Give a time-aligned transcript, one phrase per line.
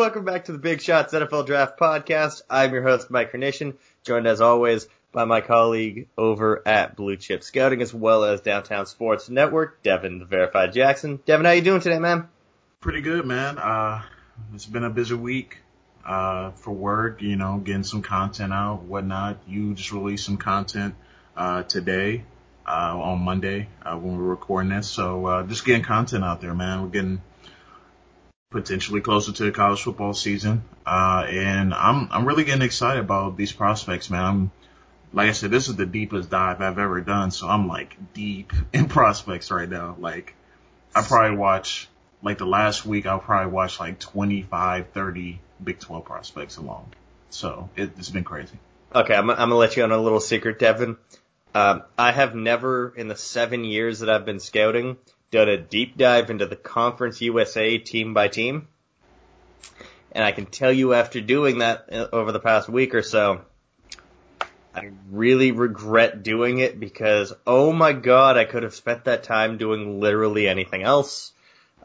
[0.00, 2.40] welcome back to the Big Shots NFL Draft Podcast.
[2.48, 7.42] I'm your host, Mike Carnation, joined as always by my colleague over at Blue Chip
[7.42, 11.20] Scouting as well as Downtown Sports Network, Devin the Verified Jackson.
[11.26, 12.28] Devin, how you doing today, man?
[12.80, 13.58] Pretty good, man.
[13.58, 14.00] Uh,
[14.54, 15.58] it's been a busy week
[16.06, 19.36] uh, for work, you know, getting some content out, whatnot.
[19.46, 20.94] You just released some content
[21.36, 22.24] uh, today
[22.66, 24.88] uh, on Monday uh, when we are recording this.
[24.88, 26.80] So uh, just getting content out there, man.
[26.80, 27.20] We're getting
[28.50, 33.36] potentially closer to the college football season, uh, and I'm I'm really getting excited about
[33.36, 34.24] these prospects, man.
[34.24, 34.50] I'm
[35.12, 38.52] like I said, this is the deepest dive I've ever done, so I'm like deep
[38.72, 39.96] in prospects right now.
[39.98, 40.34] Like
[40.94, 41.88] I probably watch
[42.22, 46.86] like the last week, I'll probably watch like 25, 30 Big 12 prospects alone.
[47.30, 48.58] So it, has been crazy.
[48.94, 50.96] Okay, I'm, I'm gonna let you on a little secret, Devin.
[51.54, 54.96] Um, I have never, in the seven years that I've been scouting,
[55.30, 58.68] done a deep dive into the Conference USA team by team.
[60.12, 63.42] And I can tell you after doing that uh, over the past week or so,
[64.74, 69.56] I really regret doing it because, oh my god, I could have spent that time
[69.56, 71.32] doing literally anything else.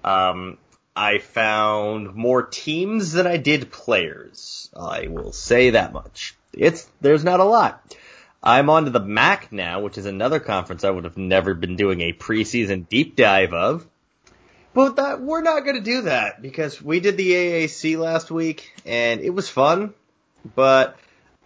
[0.04, 0.58] Um,
[0.96, 4.70] I found more teams than I did players.
[4.76, 6.36] I will say that much.
[6.54, 7.96] It's, there's not a lot.
[8.46, 11.76] I'm on to the MAC now, which is another conference I would have never been
[11.76, 13.88] doing a preseason deep dive of.
[14.76, 18.72] But that, we're not going to do that because we did the AAC last week
[18.86, 19.94] and it was fun,
[20.56, 20.98] but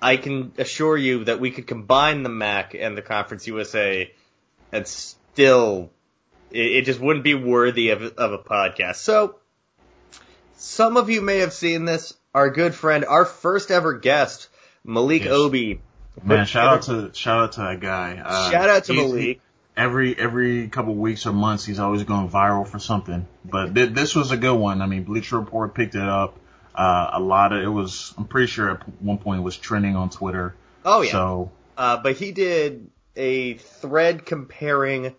[0.01, 4.11] I can assure you that we could combine the MAC and the Conference USA
[4.71, 5.91] and still,
[6.51, 8.95] it, it just wouldn't be worthy of, of a podcast.
[8.95, 9.35] So,
[10.57, 12.13] some of you may have seen this.
[12.33, 14.49] Our good friend, our first ever guest,
[14.83, 15.31] Malik yes.
[15.31, 15.79] Obee,
[16.23, 18.21] Man, shout out to shout out to that guy.
[18.23, 19.41] Uh, shout out to Malik.
[19.75, 23.27] Every every couple weeks or months, he's always going viral for something.
[23.45, 24.81] But th- this was a good one.
[24.81, 26.37] I mean, Bleacher Report picked it up.
[26.75, 28.13] Uh, a lot of it was.
[28.17, 30.55] I'm pretty sure at one point it was trending on Twitter.
[30.83, 31.11] Oh yeah.
[31.11, 35.15] So, uh, but he did a thread comparing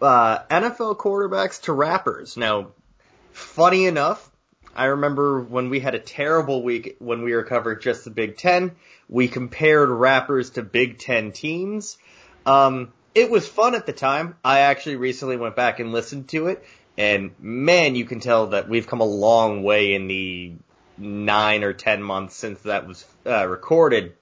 [0.00, 2.36] uh, NFL quarterbacks to rappers.
[2.36, 2.68] Now,
[3.32, 4.30] funny enough,
[4.74, 8.36] I remember when we had a terrible week when we were covering just the Big
[8.36, 8.72] Ten.
[9.08, 11.98] We compared rappers to Big Ten teams.
[12.46, 14.36] Um, it was fun at the time.
[14.44, 16.64] I actually recently went back and listened to it,
[16.96, 20.52] and man, you can tell that we've come a long way in the
[20.98, 24.14] nine or ten months since that was uh, recorded.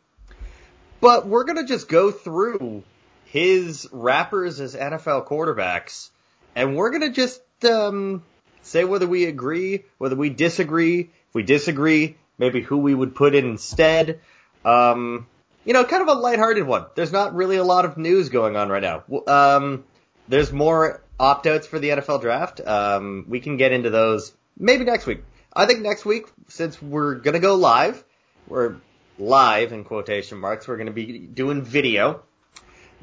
[1.00, 2.84] But we're gonna just go through
[3.24, 6.10] his rappers as NFL quarterbacks,
[6.54, 8.22] and we're gonna just um,
[8.62, 11.00] say whether we agree, whether we disagree.
[11.00, 14.20] If we disagree, maybe who we would put in instead.
[14.64, 15.26] Um,
[15.64, 16.86] you know, kind of a lighthearted one.
[16.94, 19.04] There's not really a lot of news going on right now.
[19.26, 19.84] Um,
[20.28, 22.60] there's more opt-outs for the NFL draft.
[22.60, 25.22] Um, we can get into those maybe next week.
[25.52, 28.02] I think next week, since we're gonna go live,
[28.48, 28.76] we're
[29.18, 32.22] live in quotation marks, we're gonna be doing video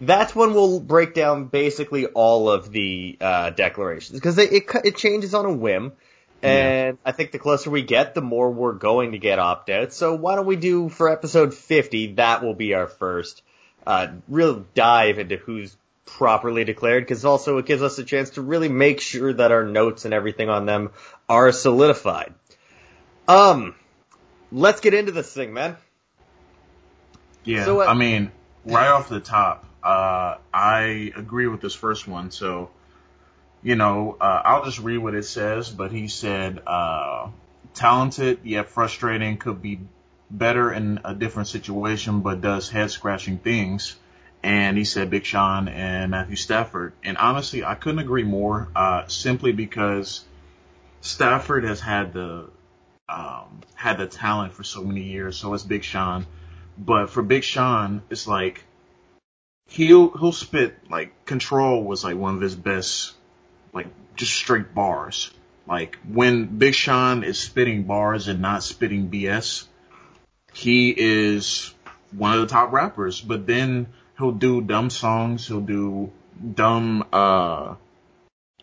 [0.02, 4.96] that's when we'll break down basically all of the uh, declarations because it, it, it
[4.96, 5.94] changes on a whim,
[6.42, 7.10] and yeah.
[7.10, 9.96] I think the closer we get, the more we're going to get opt outs.
[9.96, 12.14] So why don't we do for episode 50?
[12.14, 13.42] That will be our first
[13.86, 18.42] uh, real dive into who's properly declared because also it gives us a chance to
[18.42, 20.92] really make sure that our notes and everything on them
[21.28, 22.34] are solidified.
[23.28, 23.76] Um,
[24.52, 25.78] let's get into this thing, man.
[27.44, 28.32] Yeah, so, uh, I mean,
[28.66, 32.32] right off the top, uh, I agree with this first one.
[32.32, 32.70] So,
[33.62, 35.70] you know, uh, I'll just read what it says.
[35.70, 37.30] But he said, uh,
[37.74, 39.80] talented yet frustrating, could be
[40.30, 43.96] better in a different situation, but does head scratching things.
[44.42, 46.94] And he said Big Sean and Matthew Stafford.
[47.04, 48.70] And honestly, I couldn't agree more.
[48.76, 50.24] Uh, simply because
[51.02, 52.50] Stafford has had the
[53.10, 55.36] um, had the talent for so many years.
[55.36, 56.26] So has Big Sean.
[56.78, 58.64] But for Big Sean, it's like
[59.68, 63.16] he'll he'll spit like control was like one of his best
[63.74, 65.32] like just straight bars.
[65.68, 69.66] Like when Big Sean is spitting bars and not spitting BS,
[70.54, 71.74] he is
[72.12, 73.22] one of the top rappers.
[73.22, 73.88] But then
[74.18, 76.12] he'll do dumb songs, he'll do
[76.56, 77.76] dumb uh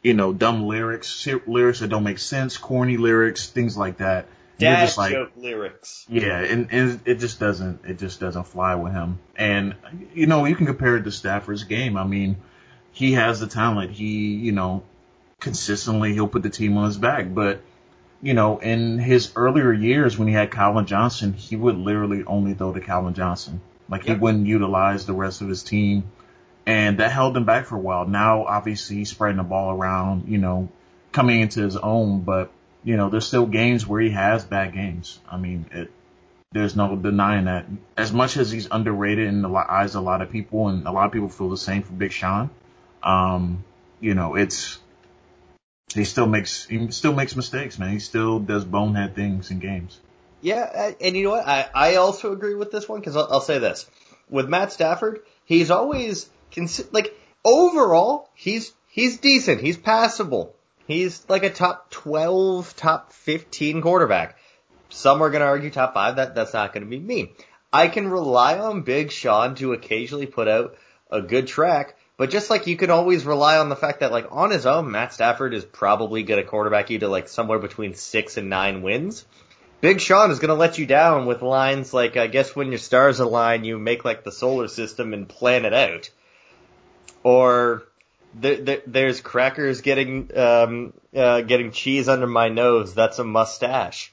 [0.02, 4.28] you know, dumb lyrics, lyrics that don't make sense, corny lyrics, things like that.
[4.58, 6.06] Dad just like, joke lyrics.
[6.08, 9.18] Yeah, and, and it just doesn't it just doesn't fly with him.
[9.34, 9.74] And
[10.14, 11.96] you know, you can compare it to Stafford's game.
[11.96, 12.36] I mean,
[12.92, 13.90] he has the talent.
[13.90, 14.84] He, you know,
[15.46, 17.32] consistently he'll put the team on his back.
[17.32, 17.60] But,
[18.20, 22.54] you know, in his earlier years when he had Calvin Johnson, he would literally only
[22.54, 23.60] throw to Calvin Johnson.
[23.88, 24.16] Like yep.
[24.16, 26.10] he wouldn't utilize the rest of his team.
[26.66, 28.08] And that held him back for a while.
[28.08, 30.68] Now obviously he's spreading the ball around, you know,
[31.12, 32.50] coming into his own, but
[32.82, 35.20] you know, there's still games where he has bad games.
[35.30, 35.92] I mean, it,
[36.50, 37.66] there's no denying that.
[37.96, 40.90] As much as he's underrated in the eyes of a lot of people, and a
[40.90, 42.50] lot of people feel the same for Big Sean,
[43.04, 43.64] um,
[44.00, 44.78] you know, it's
[45.94, 47.90] he still makes he still makes mistakes, man.
[47.90, 49.98] He still does bonehead things in games.
[50.40, 51.46] Yeah, and you know what?
[51.46, 53.88] I I also agree with this one because I'll, I'll say this
[54.28, 60.54] with Matt Stafford, he's always consi- like overall he's he's decent, he's passable,
[60.86, 64.38] he's like a top twelve, top fifteen quarterback.
[64.88, 66.16] Some are going to argue top five.
[66.16, 67.32] That that's not going to be me.
[67.72, 70.76] I can rely on Big Sean to occasionally put out
[71.10, 74.28] a good track, but just like you can always rely on the fact that like
[74.30, 77.94] on his own, Matt Stafford is probably going to quarterback you to like somewhere between
[77.94, 79.26] six and nine wins.
[79.82, 82.78] Big Sean is going to let you down with lines like, I guess when your
[82.78, 86.10] stars align, you make like the solar system and plan it out.
[87.22, 87.82] Or
[88.34, 92.94] there's crackers getting um, uh, getting cheese under my nose.
[92.94, 94.12] That's a mustache.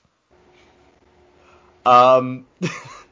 [1.86, 2.46] Um.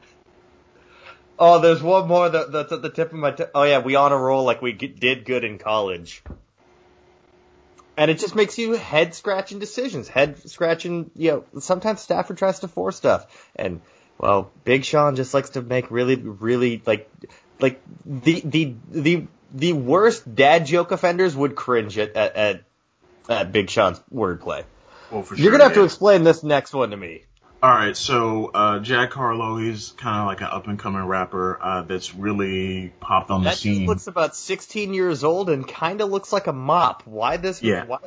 [1.42, 3.32] oh, there's one more that, that's at the tip of my.
[3.32, 6.22] T- oh yeah, we on a roll like we g- did good in college.
[7.96, 11.10] And it just makes you head scratching decisions, head scratching.
[11.14, 13.80] You know, sometimes Stafford tries to force stuff, and
[14.18, 17.10] well, Big Sean just likes to make really, really like,
[17.60, 22.62] like the the the the worst dad joke offenders would cringe at at, at,
[23.28, 24.64] at Big Sean's wordplay.
[25.10, 25.80] Well, for You're gonna have yeah.
[25.80, 27.24] to explain this next one to me.
[27.62, 31.62] All right, so uh, Jack Harlow, he's kind of like an up and coming rapper
[31.62, 33.80] uh, that's really popped on that the scene.
[33.82, 37.04] He looks about 16 years old and kind of looks like a mop.
[37.06, 37.62] Why this?
[37.62, 37.84] Yeah.
[37.84, 37.98] Why,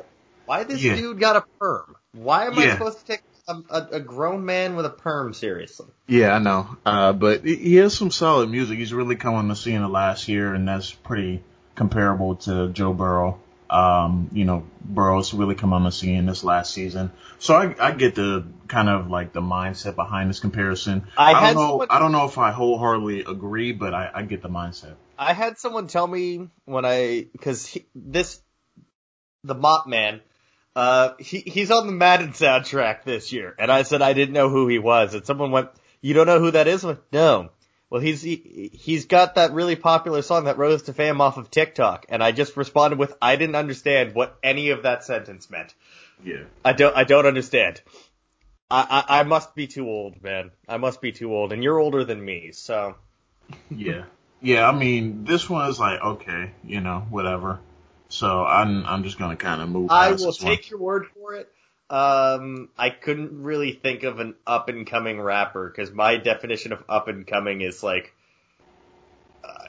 [0.44, 0.96] why this yeah.
[0.96, 1.96] dude got a perm?
[2.12, 2.64] Why am yeah.
[2.64, 5.86] I supposed to take a, a, a, grown man with a perm seriously?
[6.06, 6.76] Yeah, I know.
[6.84, 8.78] Uh, but he has some solid music.
[8.78, 11.42] He's really come on the scene the last year, and that's pretty
[11.74, 13.40] comparable to Joe Burrow
[13.70, 17.10] um, you know, Burrow's really come on the scene this last season.
[17.38, 21.06] So I, I get the kind of like the mindset behind this comparison.
[21.16, 21.68] I, I don't know.
[21.70, 24.94] Someone, I don't know if I wholeheartedly agree, but I, I get the mindset.
[25.18, 28.40] I had someone tell me when I because this
[29.44, 30.20] the Mop Man.
[30.74, 34.50] Uh, he, he's on the Madden soundtrack this year, and I said I didn't know
[34.50, 35.70] who he was, and someone went,
[36.02, 37.48] "You don't know who that is?" Went, no.
[37.88, 41.50] Well, he's he, he's got that really popular song that rose to fame off of
[41.50, 45.72] TikTok, and I just responded with, "I didn't understand what any of that sentence meant."
[46.24, 46.44] Yeah.
[46.64, 47.80] I don't I don't understand.
[48.68, 50.50] I, I I must be too old, man.
[50.68, 52.96] I must be too old, and you're older than me, so.
[53.70, 54.04] yeah.
[54.42, 57.60] Yeah, I mean, this one is like okay, you know, whatever.
[58.08, 59.90] So I'm I'm just gonna kind of move.
[59.90, 60.70] I will take one.
[60.70, 61.52] your word for it.
[61.88, 66.82] Um, I couldn't really think of an up and coming rapper because my definition of
[66.88, 68.12] up and coming is like,
[69.44, 69.68] uh,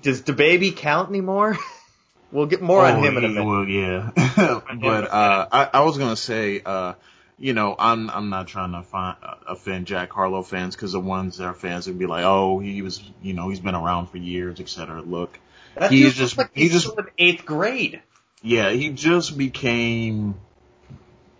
[0.00, 1.58] does DaBaby count anymore?
[2.32, 3.44] we'll get more oh, on him in a minute.
[3.44, 4.10] Well, yeah,
[4.80, 6.94] but uh, I, I was gonna say, uh,
[7.38, 11.00] you know, I'm I'm not trying to find, uh, offend Jack Harlow fans because the
[11.00, 14.08] ones that are fans would be like, oh, he was, you know, he's been around
[14.08, 15.02] for years, etc.
[15.02, 15.38] Look,
[15.76, 18.02] that he's just like he's, he's just in eighth grade.
[18.42, 20.36] Yeah, he just became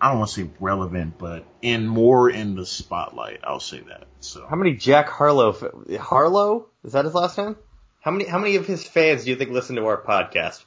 [0.01, 3.41] I don't want to say relevant, but in more in the spotlight.
[3.43, 4.07] I'll say that.
[4.21, 5.57] So how many Jack Harlow
[5.99, 7.57] Harlow is that his last name?
[8.01, 10.65] How many how many of his fans do you think listen to our podcast?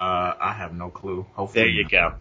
[0.00, 1.26] Uh, I have no clue.
[1.32, 2.14] Hopefully, there you go.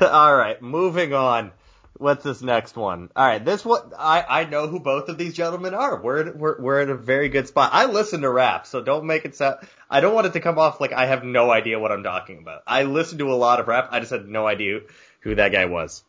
[0.06, 1.52] All right, moving on.
[1.98, 3.10] What's this next one?
[3.14, 6.00] All right, this one I I know who both of these gentlemen are.
[6.00, 7.70] We're we're we're in a very good spot.
[7.74, 9.56] I listen to rap, so don't make it sound.
[9.90, 12.38] I don't want it to come off like I have no idea what I'm talking
[12.38, 12.62] about.
[12.66, 13.88] I listen to a lot of rap.
[13.90, 14.80] I just had no idea
[15.20, 16.04] who that guy was.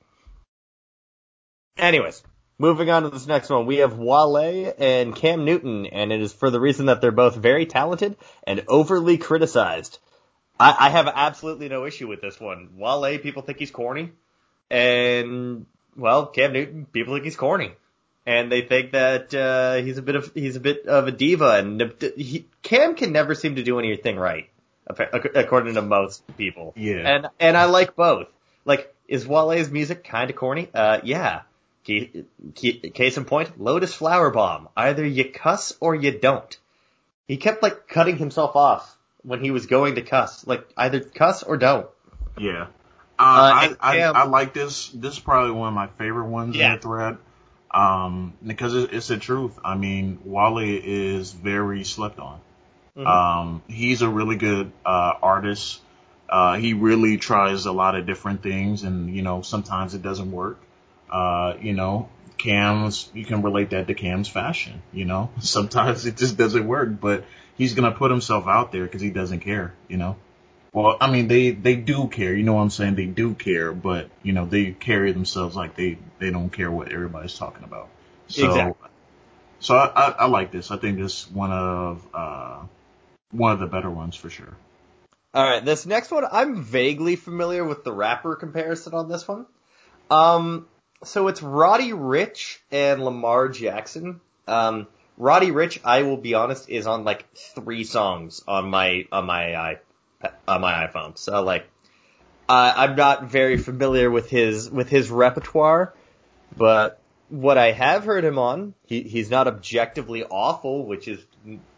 [1.77, 2.23] Anyways,
[2.57, 6.33] moving on to this next one, we have Wale and Cam Newton, and it is
[6.33, 9.99] for the reason that they're both very talented and overly criticized.
[10.59, 12.69] I, I have absolutely no issue with this one.
[12.77, 14.11] Wale, people think he's corny,
[14.69, 15.65] and
[15.95, 17.71] well, Cam Newton, people think he's corny,
[18.25, 21.55] and they think that uh, he's a bit of he's a bit of a diva,
[21.55, 24.49] and he, Cam can never seem to do anything right,
[24.87, 26.73] according to most people.
[26.75, 28.27] Yeah, and and I like both.
[28.65, 30.69] Like is Wale's music kind of corny?
[30.73, 31.41] Uh, yeah.
[31.83, 34.69] Case in point, Lotus Flower Bomb.
[34.77, 36.57] Either you cuss or you don't.
[37.27, 40.47] He kept like cutting himself off when he was going to cuss.
[40.47, 41.87] Like either cuss or don't.
[42.37, 42.67] Yeah.
[43.19, 44.87] Uh, uh, I, I, I, like this.
[44.89, 46.67] This is probably one of my favorite ones yeah.
[46.67, 47.17] in the thread.
[47.69, 49.59] Um, because it's the truth.
[49.63, 52.39] I mean, Wale is very slept on.
[52.95, 53.07] Mm-hmm.
[53.07, 55.81] Um, he's a really good, uh, artist.
[56.31, 60.31] Uh, he really tries a lot of different things, and you know sometimes it doesn't
[60.31, 60.57] work.
[61.09, 64.81] Uh, you know, Cam's you can relate that to Cam's fashion.
[64.93, 67.25] You know, sometimes it just doesn't work, but
[67.57, 69.73] he's gonna put himself out there because he doesn't care.
[69.89, 70.15] You know.
[70.73, 72.33] Well, I mean, they they do care.
[72.33, 72.95] You know what I'm saying?
[72.95, 76.93] They do care, but you know they carry themselves like they they don't care what
[76.93, 77.89] everybody's talking about.
[78.29, 78.89] So, exactly.
[79.59, 80.71] So I, I, I like this.
[80.71, 82.61] I think this one of uh
[83.31, 84.55] one of the better ones for sure.
[85.33, 89.45] All right, this next one I'm vaguely familiar with the rapper comparison on this one.
[90.09, 90.67] Um,
[91.05, 94.19] so it's Roddy Ricch and Lamar Jackson.
[94.45, 99.25] Um, Roddy Ricch, I will be honest, is on like three songs on my on
[99.25, 99.77] my
[100.47, 101.17] on my iPhone.
[101.17, 101.65] So like,
[102.49, 105.93] I'm not very familiar with his with his repertoire,
[106.57, 111.25] but what I have heard him on, he, he's not objectively awful, which is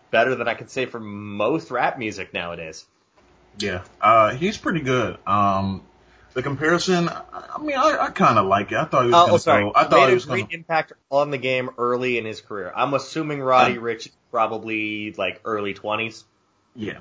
[0.10, 2.86] better than I can say for most rap music nowadays.
[3.60, 5.18] Yeah, uh, he's pretty good.
[5.28, 5.84] Um,
[6.34, 8.78] the comparison, I mean, I, I kind of like it.
[8.78, 9.80] I thought he was uh, going to oh, go.
[9.80, 10.58] I thought he was great gonna...
[10.58, 12.72] impact on the game early in his career.
[12.76, 16.24] I'm assuming Roddy uh, Ricch is probably like early 20s.
[16.76, 17.00] Yeah.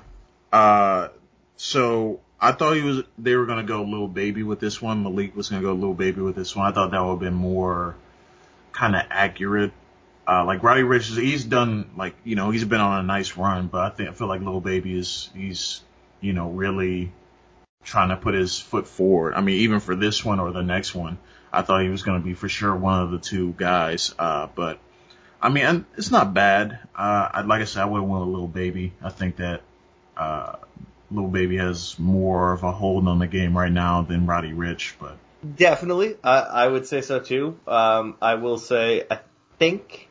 [0.51, 1.09] Uh,
[1.57, 3.03] so I thought he was.
[3.17, 5.01] They were going to go Lil Baby with this one.
[5.01, 6.67] Malik was going to go Lil Baby with this one.
[6.67, 7.95] I thought that would have been more
[8.71, 9.71] kind of accurate.
[10.27, 13.67] Uh, like Roddy Ricch, he's done like you know he's been on a nice run,
[13.67, 15.81] but I think I feel like Lil Baby is he's
[16.23, 17.11] you know really
[17.83, 19.33] trying to put his foot forward.
[19.35, 21.17] I mean, even for this one or the next one,
[21.51, 24.15] I thought he was going to be for sure one of the two guys.
[24.17, 24.79] Uh, but
[25.41, 26.79] I mean, it's not bad.
[26.95, 28.93] Uh, like I said, I would went with Lil Baby.
[29.01, 29.61] I think that
[30.15, 30.55] uh,
[31.11, 34.93] Lil Baby has more of a hold on the game right now than Roddy Ricch,
[34.99, 35.17] but
[35.55, 37.59] definitely, I, I would say so too.
[37.67, 39.19] Um, I will say, I
[39.59, 40.09] think.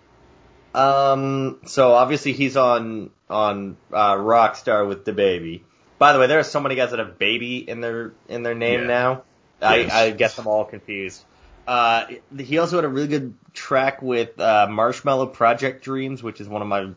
[0.75, 5.63] Um, so obviously he's on on uh, Rockstar with DaBaby.
[6.03, 8.57] By the way, there are so many guys that have baby in their in their
[8.57, 8.87] name yeah.
[8.89, 9.23] now.
[9.61, 9.93] Yes.
[9.93, 11.23] I, I get them all confused.
[11.65, 12.07] Uh,
[12.37, 16.61] he also had a really good track with uh, Marshmello Project Dreams, which is one
[16.61, 16.91] of my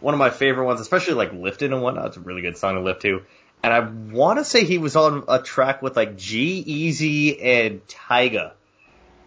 [0.00, 2.06] one of my favorite ones, especially like Lifted and whatnot.
[2.06, 3.24] It's a really good song to lift to.
[3.62, 8.52] And I want to say he was on a track with like G-Eazy and Tyga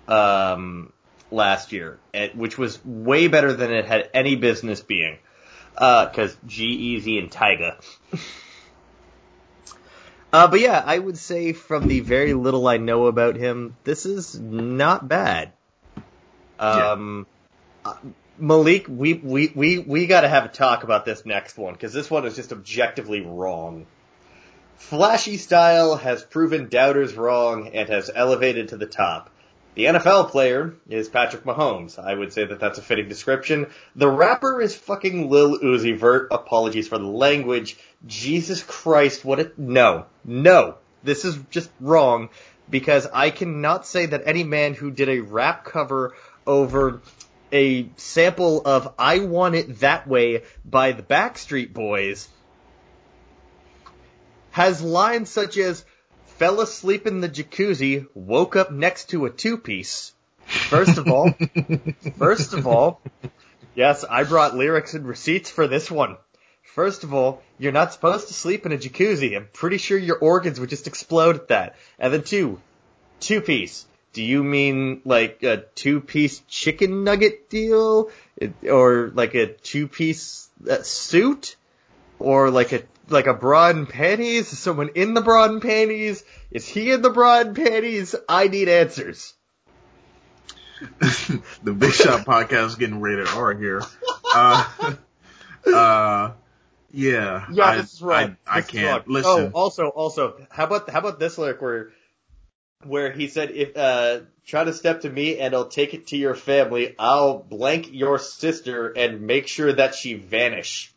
[0.08, 0.92] um,
[1.30, 2.00] last year,
[2.34, 5.20] which was way better than it had any business being.
[5.76, 7.80] Because uh, G-Eazy and Tyga.
[10.32, 14.06] Uh, but yeah, I would say from the very little I know about him, this
[14.06, 15.54] is not bad.
[16.60, 17.26] Um,
[17.86, 17.92] yeah.
[17.92, 17.96] Uh,
[18.38, 22.10] Malik, we, we, we, we gotta have a talk about this next one, cause this
[22.10, 23.86] one is just objectively wrong.
[24.78, 29.30] Flashy style has proven doubters wrong and has elevated to the top.
[29.76, 32.00] The NFL player is Patrick Mahomes.
[32.00, 33.68] I would say that that's a fitting description.
[33.96, 36.30] The rapper is fucking Lil Uzi Vert.
[36.32, 37.78] Apologies for the language.
[38.06, 40.76] Jesus Christ, what no, no.
[41.04, 42.30] This is just wrong
[42.70, 46.14] because I cannot say that any man who did a rap cover
[46.46, 47.02] over
[47.52, 52.28] a sample of I Want It That Way by the Backstreet Boys
[54.52, 55.86] has lines such as
[56.40, 60.14] fell asleep in the jacuzzi, woke up next to a two piece.
[60.46, 61.32] First of all,
[62.18, 63.02] first of all,
[63.76, 66.16] yes, I brought lyrics and receipts for this one.
[66.64, 69.36] First of all, you're not supposed to sleep in a jacuzzi.
[69.36, 71.76] I'm pretty sure your organs would just explode at that.
[72.00, 72.62] And then two,
[73.20, 73.86] two piece.
[74.14, 78.12] Do you mean like a two piece chicken nugget deal?
[78.68, 81.58] Or like a two piece uh, suit?
[82.20, 84.52] Or like a like a bra and panties?
[84.54, 86.24] Is someone in the bra and panties?
[86.52, 88.16] Is he in the bra and panties?
[88.28, 89.34] I need answers.
[91.64, 93.82] the Big Shot podcast is getting rated R here.
[94.34, 94.70] Uh,
[95.74, 96.32] uh,
[96.92, 97.46] yeah.
[97.52, 98.36] Yeah, I, this is right.
[98.48, 99.52] I, I can't listen.
[99.54, 101.92] Oh, also, also, how about how about this lyric where
[102.86, 106.18] where he said, "If uh, try to step to me and I'll take it to
[106.18, 106.96] your family.
[106.98, 110.94] I'll blank your sister and make sure that she vanish."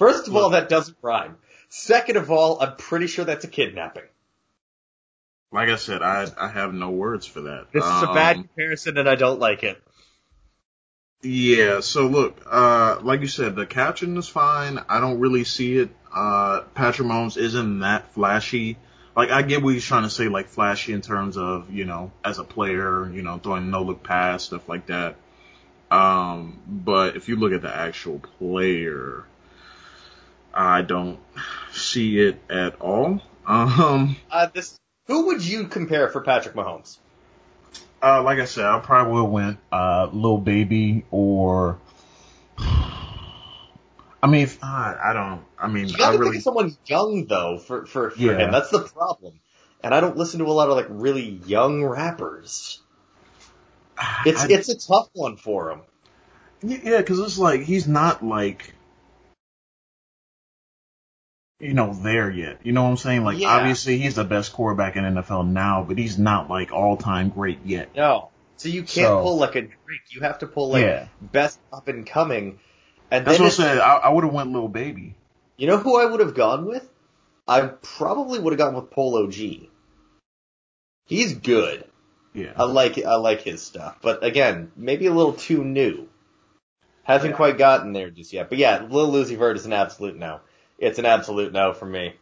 [0.00, 1.36] First of all, that doesn't rhyme.
[1.68, 4.04] Second of all, I'm pretty sure that's a kidnapping.
[5.52, 7.66] Like I said, I I have no words for that.
[7.70, 9.78] This um, is a bad um, comparison, and I don't like it.
[11.20, 14.82] Yeah, so look, uh, like you said, the caption is fine.
[14.88, 15.90] I don't really see it.
[16.10, 18.78] Uh, Patrick Mahomes isn't that flashy.
[19.14, 22.10] Like, I get what he's trying to say, like, flashy in terms of, you know,
[22.24, 25.16] as a player, you know, throwing no look pass, stuff like that.
[25.90, 29.26] Um, but if you look at the actual player,
[30.52, 31.18] I don't
[31.72, 33.20] see it at all.
[33.46, 36.98] Um, uh, this, who would you compare for Patrick Mahomes?
[38.02, 41.78] Uh, like I said, I probably would have went uh, Lil Baby or.
[44.22, 45.42] I mean, if, uh, I don't.
[45.58, 48.38] I mean, you gotta I really think of someone young though for for, for yeah.
[48.38, 48.52] him.
[48.52, 49.40] That's the problem.
[49.82, 52.80] And I don't listen to a lot of like really young rappers.
[54.24, 55.80] It's I, it's a tough one for him.
[56.62, 58.74] Yeah, because it's like he's not like
[61.60, 62.60] you know, there yet.
[62.64, 63.22] You know what I'm saying?
[63.22, 63.48] Like, yeah.
[63.48, 67.58] obviously he's the best quarterback in NFL now, but he's not like all time great
[67.64, 67.94] yet.
[67.94, 68.30] No.
[68.56, 70.00] So you can't so, pull like a Drake.
[70.10, 71.08] You have to pull like yeah.
[71.20, 72.58] best up and coming.
[73.10, 73.78] And that's what I said.
[73.78, 75.14] I, I would have went Lil Baby.
[75.56, 76.88] You know who I would have gone with?
[77.46, 79.70] I probably would have gone with Polo G.
[81.06, 81.84] He's good.
[82.32, 82.52] Yeah.
[82.56, 86.08] I like I like his stuff, but again, maybe a little too new.
[87.02, 87.36] Hasn't yeah.
[87.36, 88.48] quite gotten there just yet.
[88.48, 90.40] But yeah, Lil Uzi Vert is an absolute no.
[90.80, 92.14] It's an absolute no for me.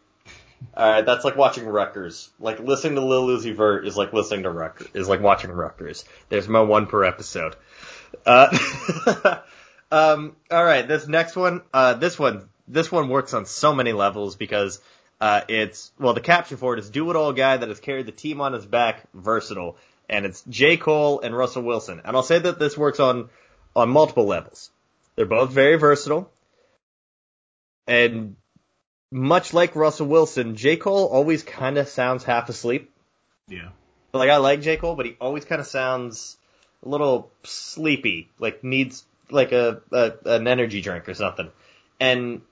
[0.76, 2.28] Alright, that's like watching Rutgers.
[2.40, 6.04] Like listening to Lil Uzi Vert is like listening to Rutgers, is like watching Rutgers.
[6.28, 7.54] There's my one per episode.
[8.26, 9.38] Uh,
[9.92, 14.34] um, alright, this next one, uh, this one, this one works on so many levels
[14.34, 14.80] because,
[15.20, 18.06] uh, it's, well, the caption for it is do it all guy that has carried
[18.06, 19.76] the team on his back, versatile.
[20.08, 20.76] And it's J.
[20.78, 22.00] Cole and Russell Wilson.
[22.04, 23.28] And I'll say that this works on,
[23.76, 24.70] on multiple levels.
[25.14, 26.30] They're both very versatile.
[27.86, 28.36] And
[29.10, 30.76] much like Russell Wilson, J.
[30.76, 32.90] Cole always kind of sounds half asleep.
[33.48, 33.70] Yeah.
[34.12, 34.76] Like I like J.
[34.76, 36.36] Cole, but he always kind of sounds
[36.84, 41.50] a little sleepy, like needs like a, a an energy drink or something.
[42.00, 42.42] And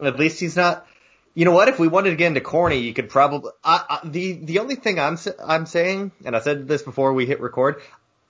[0.00, 0.86] at least he's not.
[1.34, 1.68] You know what?
[1.68, 3.50] If we wanted to get into corny, you could probably.
[3.62, 7.26] I, I, the the only thing I'm I'm saying, and I said this before we
[7.26, 7.80] hit record,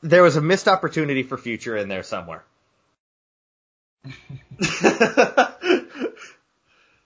[0.02, 2.44] there was a missed opportunity for future in there somewhere.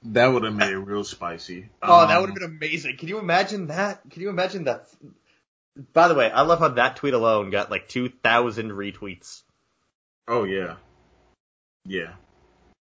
[0.04, 1.68] That would have made it real spicy.
[1.82, 2.96] Oh, um, that would have been amazing.
[2.96, 4.00] Can you imagine that?
[4.10, 4.88] Can you imagine that?
[5.92, 9.42] By the way, I love how that tweet alone got like 2,000 retweets.
[10.28, 10.76] Oh, yeah.
[11.86, 12.12] Yeah.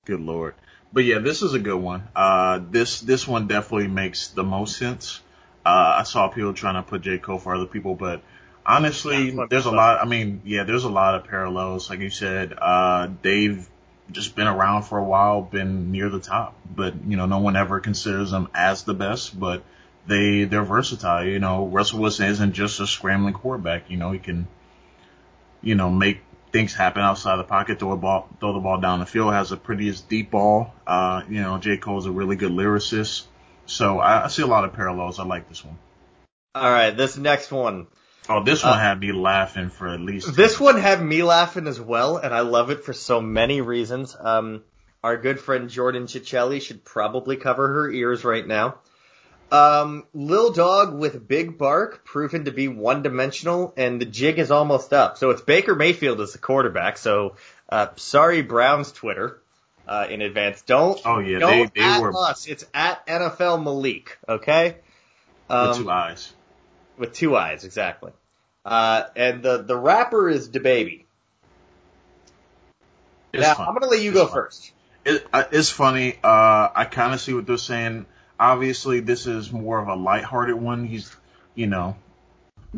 [0.05, 0.55] Good lord.
[0.93, 2.03] But yeah, this is a good one.
[2.15, 5.21] Uh, this, this one definitely makes the most sense.
[5.65, 7.17] Uh, I saw people trying to put J.
[7.17, 8.21] Cole for other people, but
[8.65, 11.89] honestly, there's a lot, I mean, yeah, there's a lot of parallels.
[11.89, 13.69] Like you said, uh, Dave
[14.11, 17.55] just been around for a while, been near the top, but you know, no one
[17.55, 19.63] ever considers them as the best, but
[20.07, 21.25] they, they're versatile.
[21.25, 23.89] You know, Russell Wilson isn't just a scrambling quarterback.
[23.89, 24.47] You know, he can,
[25.61, 26.21] you know, make
[26.51, 29.51] things happen outside the pocket, throw a ball, throw the ball down the field, has
[29.51, 30.73] a pretty deep ball.
[30.85, 31.77] Uh, you know, J.
[31.77, 33.23] Cole's a really good lyricist.
[33.65, 35.19] So I, I see a lot of parallels.
[35.19, 35.77] I like this one.
[36.53, 37.87] All right, this next one.
[38.29, 40.35] Oh, this one uh, had me laughing for at least.
[40.35, 44.15] This one had me laughing as well, and I love it for so many reasons.
[44.19, 44.63] Um,
[45.03, 48.75] our good friend Jordan Chicelli should probably cover her ears right now.
[49.51, 54.51] Um, Lil Dog with Big Bark proven to be one dimensional, and the jig is
[54.51, 55.17] almost up.
[55.17, 56.97] So it's Baker Mayfield as the quarterback.
[56.97, 57.35] So
[57.69, 59.41] uh, sorry, Browns Twitter.
[59.87, 61.01] Uh, in advance, don't.
[61.03, 62.47] Oh yeah, don't they, they were us.
[62.47, 64.17] It's at NFL Malik.
[64.29, 64.77] Okay.
[65.49, 66.31] Um, with two eyes.
[66.97, 68.11] With two eyes, exactly.
[68.63, 71.03] Uh, and the the rapper is DaBaby.
[73.33, 73.55] It's now.
[73.57, 74.71] I'm gonna let you it's go first.
[75.03, 76.19] It, uh, it's funny.
[76.23, 78.05] Uh, I kind of see what they're saying.
[78.39, 80.85] Obviously, this is more of a lighthearted one.
[80.85, 81.15] He's,
[81.55, 81.95] you know,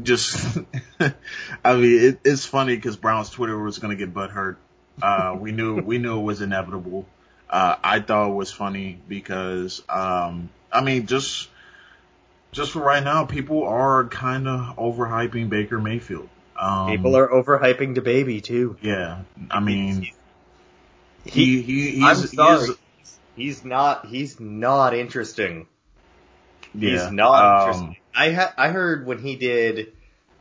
[0.02, 0.58] just.
[0.99, 4.58] I mean, it, it's funny because Brown's Twitter was gonna get butt hurt.
[5.02, 7.06] Uh, we knew we knew it was inevitable.
[7.49, 11.49] Uh, I thought it was funny because, um, I mean, just
[12.54, 16.30] just for right now, people are kind of overhyping Baker Mayfield.
[16.56, 18.78] Um, people are overhyping DaBaby too.
[18.82, 20.08] Yeah, I mean,
[21.26, 22.68] he, he he's, I'm sorry.
[22.98, 25.68] He's, he's not he's not interesting.
[26.74, 27.98] Yeah, he's not um, interesting.
[28.16, 29.94] I ha- I heard when he did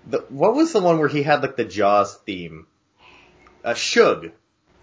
[0.07, 2.67] the what was the one where he had like the Jaws theme,
[3.65, 4.33] uh, Suge.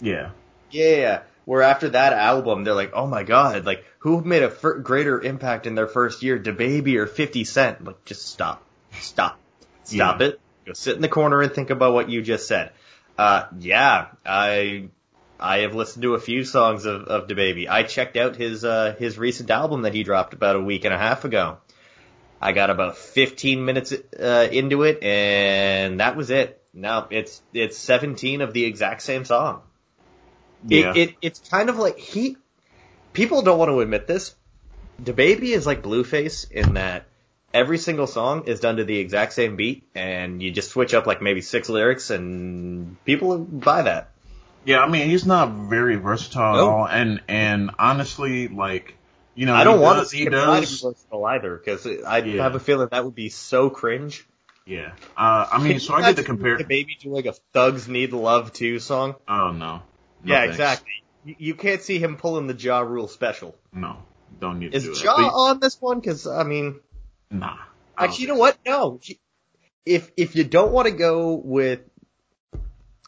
[0.01, 0.31] Yeah.
[0.71, 4.83] Yeah where after that album, they're like, oh my god, like who made a f-
[4.83, 7.83] greater impact in their first year, DaBaby or 50 Cent?
[7.83, 9.39] Like, just stop, stop,
[9.83, 10.27] stop yeah.
[10.27, 10.41] it.
[10.67, 12.71] Go sit in the corner and think about what you just said.
[13.17, 14.89] Uh, yeah, I,
[15.39, 17.67] I have listened to a few songs of, of DaBaby.
[17.67, 20.93] I checked out his, uh, his recent album that he dropped about a week and
[20.93, 21.57] a half ago.
[22.39, 26.61] I got about 15 minutes, uh, into it and that was it.
[26.75, 29.63] Now it's, it's 17 of the exact same song.
[30.67, 30.93] Yeah.
[30.95, 32.37] It, it it's kind of like he.
[33.13, 34.35] People don't want to admit this.
[35.01, 37.05] DaBaby is like Blueface in that
[37.53, 41.07] every single song is done to the exact same beat, and you just switch up
[41.07, 44.11] like maybe six lyrics, and people buy that.
[44.65, 48.95] Yeah, I mean he's not very versatile at all, and and honestly, like
[49.35, 52.43] you know, I don't want does, to see him does, versatile either because I yeah.
[52.43, 54.27] have a feeling that would be so cringe.
[54.65, 56.57] Yeah, uh, I mean, Can so I get to compare.
[56.57, 59.15] DaBaby do like a Thugs Need Love too song.
[59.27, 59.81] Oh no,
[60.23, 60.55] no yeah, thanks.
[60.55, 60.91] exactly.
[61.25, 63.55] You, you, can't see him pulling the Ja Rule special.
[63.73, 63.97] No,
[64.39, 65.99] don't need Is to do Ja on this one?
[65.99, 66.79] Because I mean,
[67.29, 67.57] nah.
[67.97, 68.57] Actually, you know what?
[68.65, 68.99] No.
[69.85, 71.81] If if you don't want to go with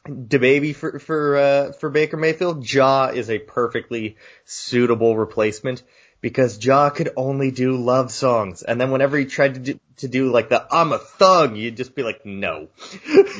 [0.07, 5.83] DaBaby for for uh, for Baker Mayfield, Ja is a perfectly suitable replacement
[6.21, 8.63] because Ja could only do love songs.
[8.63, 11.77] And then whenever he tried to do, to do like the I'm a thug, you'd
[11.77, 12.69] just be like, no.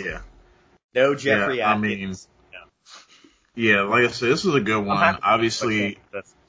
[0.04, 0.22] Yeah.
[0.96, 1.84] no Jeffrey yeah, Atkins.
[1.84, 2.18] I mean,
[3.56, 5.20] yeah, like I said, this is a good one.
[5.24, 5.98] Obviously,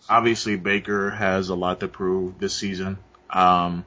[0.08, 2.98] obviously Baker has a lot to prove this season.
[3.30, 3.84] Um,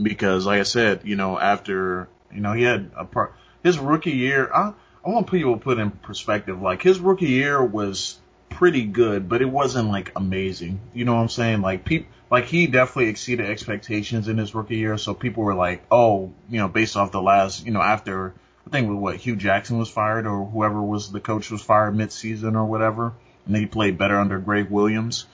[0.00, 4.10] because like I said, you know, after, you know, he had a part, his rookie
[4.12, 4.72] year, I,
[5.04, 9.42] I want people to put in perspective, like his rookie year was pretty good, but
[9.42, 10.80] it wasn't like amazing.
[10.94, 11.60] You know what I'm saying?
[11.62, 14.98] Like people, like he definitely exceeded expectations in his rookie year.
[14.98, 18.34] So people were like, oh, you know, based off the last, you know, after
[18.66, 21.94] I think with what Hue Jackson was fired or whoever was the coach was fired
[21.96, 23.12] mid-season or whatever,
[23.44, 25.26] and then he played better under Gregg Williams.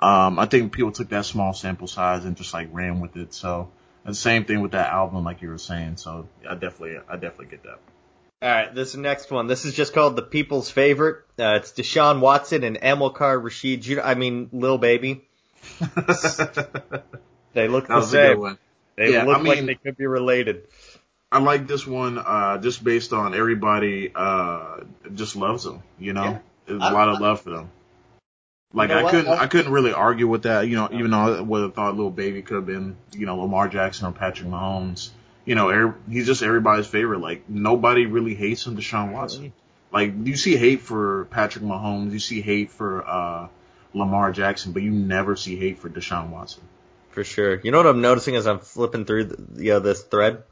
[0.00, 3.32] Um, I think people took that small sample size and just like ran with it.
[3.32, 3.70] So
[4.04, 5.96] the same thing with that album, like you were saying.
[5.96, 7.78] So I definitely, I definitely get that.
[8.42, 9.46] All right, this next one.
[9.46, 11.18] This is just called the People's Favorite.
[11.38, 13.86] Uh, it's Deshaun Watson and Amilcar Rashid.
[13.86, 15.24] You I mean, Lil Baby.
[17.52, 18.58] they look the same.
[18.96, 20.64] They yeah, look I mean, like they could be related.
[21.32, 24.80] I like this one uh, just based on everybody uh,
[25.14, 25.82] just loves them.
[25.98, 26.38] You know, yeah.
[26.66, 27.70] there's a lot of love for them.
[28.74, 30.68] Like you know I couldn't, I couldn't really argue with that.
[30.68, 33.36] You know, even though I would have thought Lil Baby could have been, you know,
[33.36, 35.10] Lamar Jackson or Patrick Mahomes
[35.44, 37.20] you know, every, he's just everybody's favorite.
[37.20, 39.52] Like nobody really hates him, Deshaun Watson.
[39.92, 43.48] Like you see hate for Patrick Mahomes, you see hate for uh,
[43.92, 46.62] Lamar Jackson, but you never see hate for Deshaun Watson.
[47.10, 47.60] For sure.
[47.60, 50.44] You know what I'm noticing as I'm flipping through the, you know, this thread?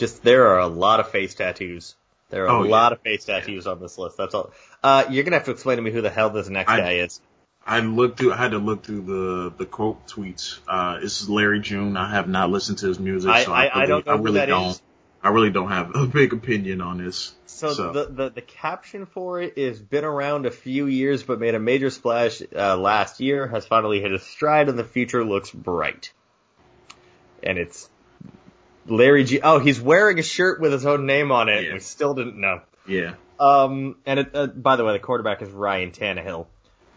[0.00, 1.94] Just there are a lot of face tattoos.
[2.30, 2.70] There are oh, a yeah.
[2.70, 3.72] lot of face tattoos yeah.
[3.72, 4.16] on this list.
[4.16, 4.50] That's all.
[4.82, 6.92] Uh, you're gonna have to explain to me who the hell this next I, guy
[6.94, 7.20] is.
[7.66, 8.32] I looked through.
[8.32, 10.58] I had to look through the the quote tweets.
[10.66, 11.98] Uh, this is Larry June.
[11.98, 14.12] I have not listened to his music, I, so I, I, really, I don't know
[14.12, 14.70] I really don't.
[14.70, 14.82] Is.
[15.22, 17.34] I really don't have a big opinion on this.
[17.44, 21.38] So, so, The, the the caption for it is been around a few years, but
[21.38, 23.46] made a major splash uh, last year.
[23.46, 26.10] Has finally hit a stride, and the future looks bright.
[27.42, 27.89] And it's
[28.86, 29.40] Larry G.
[29.42, 31.64] Oh, he's wearing a shirt with his own name on it.
[31.64, 31.74] Yeah.
[31.74, 32.62] We still didn't know.
[32.86, 33.14] Yeah.
[33.38, 36.46] Um, and it, uh, by the way, the quarterback is Ryan Tannehill.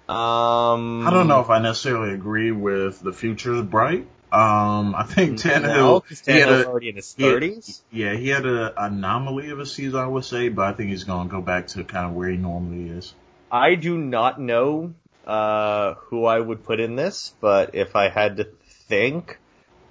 [0.09, 4.07] Um, I don't know if I necessarily agree with the future is bright.
[4.33, 7.81] Um, I think Tannehill, no, Tannehill's already in his thirties.
[7.91, 11.03] Yeah, he had an anomaly of a season, I would say, but I think he's
[11.03, 13.13] going to go back to kind of where he normally is.
[13.51, 18.37] I do not know uh, who I would put in this, but if I had
[18.37, 18.49] to
[18.89, 19.37] think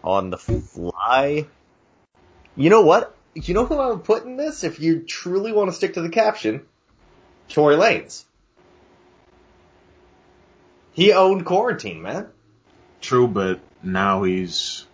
[0.02, 1.46] on the fly,
[2.56, 3.16] you know what?
[3.34, 6.02] You know who I would put in this if you truly want to stick to
[6.02, 6.66] the caption?
[7.48, 8.24] Tory Lanez.
[10.92, 12.28] He owned quarantine, man.
[13.00, 14.86] True, but now he's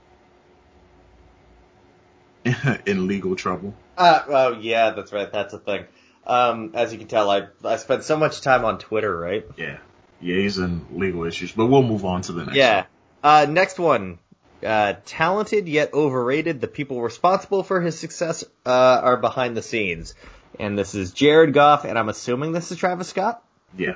[2.86, 3.74] in legal trouble.
[3.96, 5.30] Uh, oh yeah, that's right.
[5.30, 5.84] That's a thing.
[6.26, 9.44] Um, as you can tell, I I spent so much time on Twitter, right?
[9.56, 9.78] Yeah,
[10.20, 12.56] yeah, he's in legal issues, but we'll move on to the next.
[12.56, 12.86] Yeah, one.
[13.24, 14.18] Uh, next one.
[14.64, 16.60] Uh, talented yet overrated.
[16.60, 18.70] The people responsible for his success uh,
[19.02, 20.14] are behind the scenes,
[20.58, 23.42] and this is Jared Goff, and I'm assuming this is Travis Scott.
[23.76, 23.94] Yeah.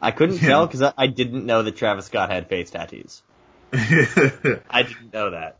[0.00, 0.48] I couldn't yeah.
[0.48, 3.22] tell because I, I, didn't know that Travis Scott had face tattoos.
[3.72, 5.58] I didn't know that.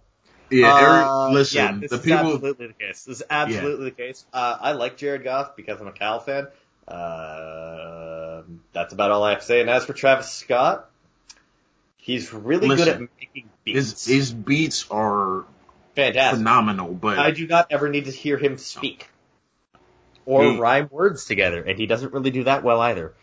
[0.51, 2.19] Yeah, uh, listen, yeah, this the is people...
[2.19, 3.05] absolutely the case.
[3.05, 3.91] This is absolutely yeah.
[3.91, 4.25] the case.
[4.33, 6.49] Uh, I like Jared Goff because I'm a Cal fan.
[6.89, 9.61] Uh, that's about all I have to say.
[9.61, 10.91] And as for Travis Scott,
[12.01, 14.05] he's really listen, good at making beats.
[14.05, 15.45] His, his beats are
[15.95, 16.93] fantastic, phenomenal.
[16.93, 19.09] But I do not ever need to hear him speak
[20.27, 23.15] or he, rhyme words together, and he doesn't really do that well either.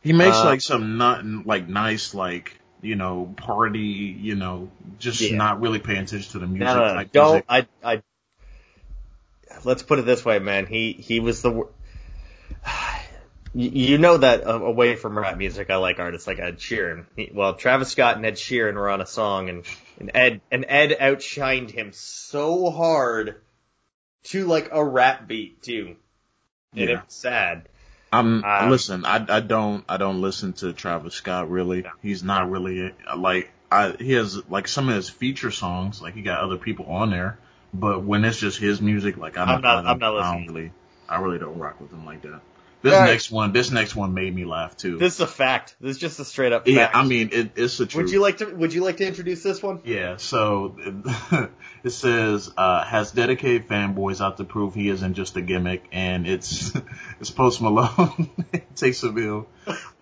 [0.00, 5.20] He makes uh, like some not like nice like you know party you know just
[5.20, 5.36] yeah.
[5.36, 6.66] not really paying attention to the music.
[6.66, 7.04] No, no, no.
[7.04, 7.44] Don't music.
[7.48, 8.02] I I
[9.64, 10.66] let's put it this way, man.
[10.66, 11.66] He he was the
[13.56, 17.06] you know that uh, away from rap music, I like artists like Ed Sheeran.
[17.16, 19.64] He, well, Travis Scott and Ed Sheeran were on a song, and,
[19.98, 23.40] and Ed and Ed outshined him so hard
[24.24, 25.96] to like a rap beat too,
[26.74, 27.02] and yeah.
[27.02, 27.68] it's sad.
[28.12, 29.04] I'm um, listen.
[29.06, 31.82] I I don't I don't listen to Travis Scott really.
[31.82, 31.90] Yeah.
[32.02, 33.94] He's not really like I.
[33.98, 36.02] He has like some of his feature songs.
[36.02, 37.38] Like he got other people on there,
[37.72, 39.86] but when it's just his music, like I'm, I'm not.
[39.86, 40.42] I'm not listening.
[40.42, 40.72] I really.
[41.08, 42.40] I really don't rock with him like that.
[42.82, 43.06] This right.
[43.06, 44.98] next one, this next one made me laugh too.
[44.98, 45.76] This is a fact.
[45.80, 46.66] This is just a straight up.
[46.66, 46.76] Fact.
[46.76, 48.04] Yeah, I mean it, it's the truth.
[48.04, 48.46] Would you like to?
[48.46, 49.80] Would you like to introduce this one?
[49.84, 50.18] Yeah.
[50.18, 50.76] So
[51.84, 56.26] it says uh, has dedicated fanboys out to prove he isn't just a gimmick, and
[56.26, 56.72] it's
[57.20, 58.30] it's Post Malone
[58.76, 59.48] takes a bill.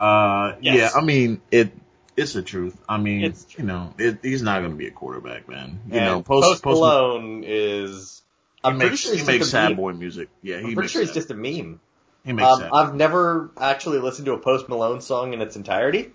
[0.00, 0.76] Uh, yes.
[0.76, 1.72] Yeah, I mean it.
[2.16, 2.80] It's the truth.
[2.88, 5.80] I mean, it's you know, it, he's not going to be a quarterback, man.
[5.88, 8.22] You and know, Post, Post, Post Malone is.
[8.62, 10.28] I'm makes, sure he makes sad boy music.
[10.42, 11.80] Yeah, he I'm pretty sure he's just a meme.
[12.24, 16.12] He makes um, I've never actually listened to a Post Malone song in its entirety.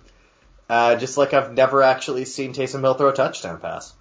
[0.67, 3.93] Uh, just like I've never actually seen Taysom Hill throw a touchdown pass.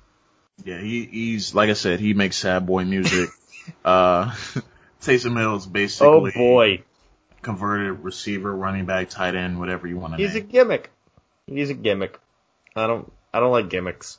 [0.64, 3.30] Yeah, he, he's like I said, he makes sad boy music.
[3.84, 4.30] uh,
[5.02, 6.82] Taysom Hill is basically oh boy
[7.42, 10.22] converted receiver, running back, tight end, whatever you want to.
[10.22, 10.44] He's name.
[10.44, 10.90] a gimmick.
[11.46, 12.18] He's a gimmick.
[12.74, 14.18] I don't I don't like gimmicks.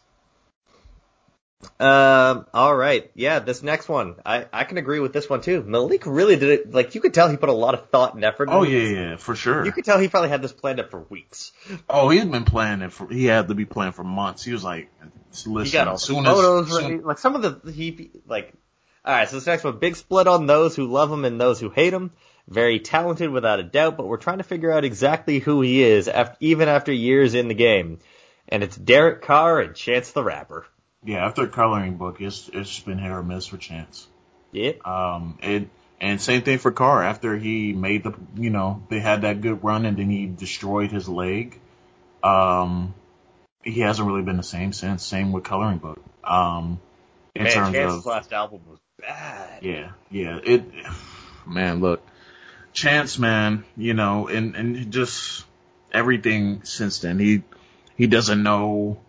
[1.78, 3.12] Um, all right.
[3.16, 5.62] Yeah, this next one, I, I can agree with this one too.
[5.62, 6.74] Malik really did it.
[6.74, 8.50] Like you could tell he put a lot of thought and effort.
[8.50, 8.60] Into it.
[8.60, 9.66] Oh yeah, yeah, for sure.
[9.66, 11.52] You could tell he probably had this planned up for weeks.
[11.90, 13.10] Oh, he had been planning it for.
[13.10, 14.44] He had to be planning for months.
[14.44, 14.90] He was like,
[15.46, 16.72] listen, he got all soon photos.
[16.72, 18.54] As, soon, like some of the he like.
[19.04, 21.60] All right, so this next one, big split on those who love him and those
[21.60, 22.12] who hate him.
[22.48, 26.08] Very talented without a doubt, but we're trying to figure out exactly who he is,
[26.08, 28.00] after, even after years in the game.
[28.48, 30.66] And it's Derek Carr and Chance the Rapper.
[31.04, 34.08] Yeah, after coloring book, it's it's been hit or miss for Chance.
[34.52, 34.74] Yeah.
[34.84, 35.70] Um, it
[36.02, 37.04] and same thing for Carr.
[37.04, 40.92] After he made the, you know, they had that good run and then he destroyed
[40.92, 41.60] his leg.
[42.24, 42.94] Um,
[43.64, 45.06] he hasn't really been the same since.
[45.06, 46.02] Same with coloring book.
[46.24, 46.80] Um,
[47.36, 49.64] in man, terms Chance's of last album was bad.
[49.64, 50.40] Yeah, yeah.
[50.44, 50.64] It,
[51.46, 52.06] man, look,
[52.72, 55.46] Chance, man, you know, and and just
[55.94, 57.20] everything since then.
[57.20, 57.44] He
[57.98, 59.00] he doesn't know,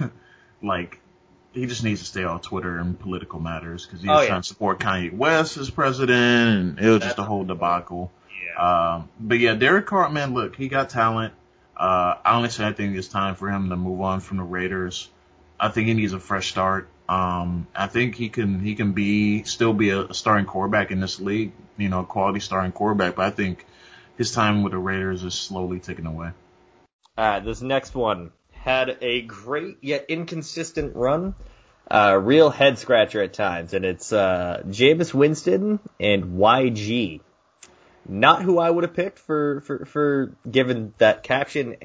[0.62, 1.00] like
[1.54, 4.28] he just needs to stay on Twitter and political matters because he's oh, yeah.
[4.28, 8.10] trying to support Kanye West as president, and it was just a whole debacle.
[8.44, 8.94] Yeah.
[8.96, 11.32] Um, but yeah, Derek Carr, man, look, he got talent.
[11.76, 15.08] Uh, I honestly, I think it's time for him to move on from the Raiders.
[15.58, 16.88] I think he needs a fresh start.
[17.08, 21.00] Um, I think he can he can be still be a, a starting quarterback in
[21.00, 23.16] this league, you know, a quality starting quarterback.
[23.16, 23.64] But I think
[24.16, 26.30] his time with the Raiders is slowly taken away.
[27.16, 28.32] All right, this next one
[28.64, 31.34] had a great yet inconsistent run.
[31.90, 37.20] Uh, real head scratcher at times, and it's uh, Jameis Winston and YG.
[38.08, 41.76] Not who I would have picked for, for, for given that caption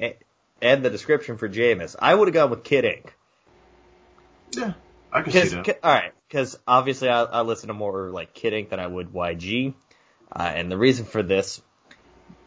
[0.62, 1.96] and the description for Jameis.
[1.98, 3.14] I would have gone with Kid Ink.
[4.56, 4.72] Yeah,
[5.12, 5.80] I can see that.
[5.82, 9.12] All right, because obviously I, I listen to more like Kid Ink than I would
[9.12, 9.74] YG,
[10.34, 11.60] uh, and the reason for this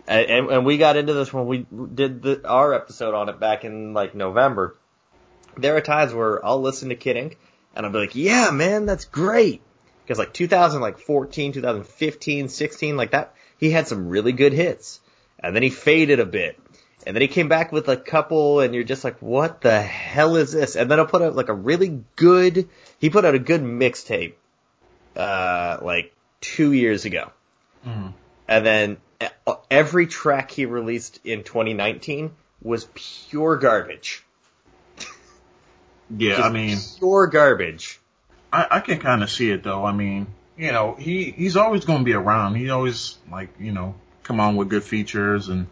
[0.08, 3.64] and, and we got into this when we did the, our episode on it back
[3.64, 4.76] in like November.
[5.58, 7.38] There are times where I'll listen to Kid Ink
[7.76, 9.62] and I'll be like, yeah, man, that's great.
[10.04, 15.00] Because like 2014, 2015, 16, like that, he had some really good hits.
[15.40, 16.60] And then he faded a bit.
[17.06, 20.36] And then he came back with a couple and you're just like, what the hell
[20.36, 20.76] is this?
[20.76, 24.34] And then he'll put out like a really good, he put out a good mixtape,
[25.16, 27.32] uh, like two years ago.
[27.86, 28.14] Mm.
[28.48, 28.98] And then
[29.70, 32.32] every track he released in 2019
[32.62, 34.24] was pure garbage.
[36.16, 38.00] Yeah, I mean, pure garbage.
[38.52, 39.84] I, I can kind of see it though.
[39.84, 42.56] I mean, you know, he he's always going to be around.
[42.56, 45.68] He always like you know come on with good features and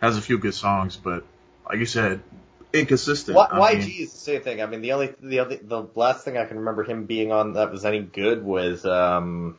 [0.00, 1.24] has a few good songs, but
[1.68, 2.22] like you said,
[2.72, 3.36] inconsistent.
[3.36, 4.62] Y- YG mean, is the same thing.
[4.62, 7.54] I mean, the only the only the last thing I can remember him being on
[7.54, 9.56] that was any good was um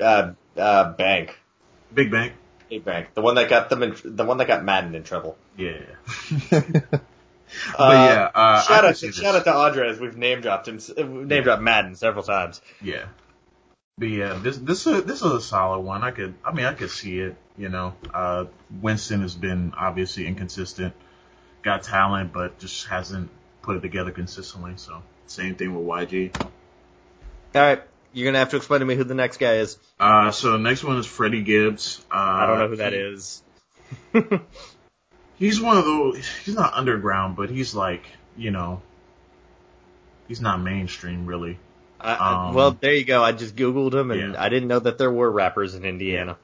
[0.00, 1.38] uh uh, Bank.
[1.92, 2.32] Big Bank.
[2.68, 3.14] Big Bank.
[3.14, 5.36] The one that got them in, the one that got Madden in trouble.
[5.56, 5.80] Yeah.
[6.50, 7.02] but
[7.78, 9.98] uh, yeah, uh, shout out, shout out to Andres.
[9.98, 11.40] We've name dropped him, name yeah.
[11.40, 12.60] dropped Madden several times.
[12.80, 13.06] Yeah.
[13.96, 16.02] But yeah, this this is this is a solid one.
[16.02, 17.36] I could, I mean, I could see it.
[17.56, 18.46] You know, uh,
[18.80, 20.94] Winston has been obviously inconsistent,
[21.62, 23.30] got talent, but just hasn't
[23.62, 24.72] put it together consistently.
[24.76, 26.40] So same thing with YG.
[26.40, 26.50] All
[27.54, 27.82] right,
[28.14, 29.76] you're gonna have to explain to me who the next guy is.
[29.98, 32.00] Uh, so the next one is Freddie Gibbs.
[32.10, 33.42] Uh, I don't know who that is.
[35.36, 36.26] he's one of those.
[36.44, 38.04] He's not underground, but he's like
[38.36, 38.80] you know,
[40.28, 41.58] he's not mainstream really.
[42.00, 43.22] um, well, there you go.
[43.22, 44.42] I just googled him, and yeah.
[44.42, 46.36] I didn't know that there were rappers in Indiana.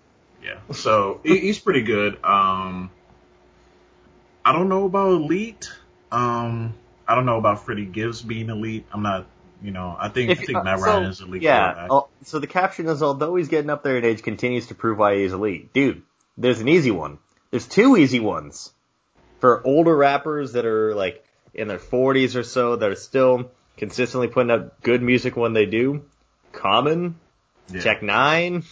[0.43, 2.15] Yeah, so he's pretty good.
[2.25, 2.91] Um,
[4.45, 5.71] I don't know about elite.
[6.11, 6.75] Um,
[7.07, 8.87] I don't know about Freddie Gibbs being elite.
[8.93, 9.27] I'm not
[9.63, 11.87] you know, I think if, I think uh, Matt uh, Ryan so, is elite yeah.
[11.91, 14.99] Uh, so the caption is, although he's getting up there in age, continues to prove
[14.99, 15.73] why he's elite.
[15.73, 16.03] Dude,
[16.39, 17.19] there's an easy one.
[17.51, 18.73] There's two easy ones
[19.41, 24.29] for older rappers that are like in their 40s or so that are still consistently
[24.29, 26.05] putting out good music when they do.
[26.53, 27.17] Common,
[27.73, 27.81] yeah.
[27.81, 28.65] N9ne.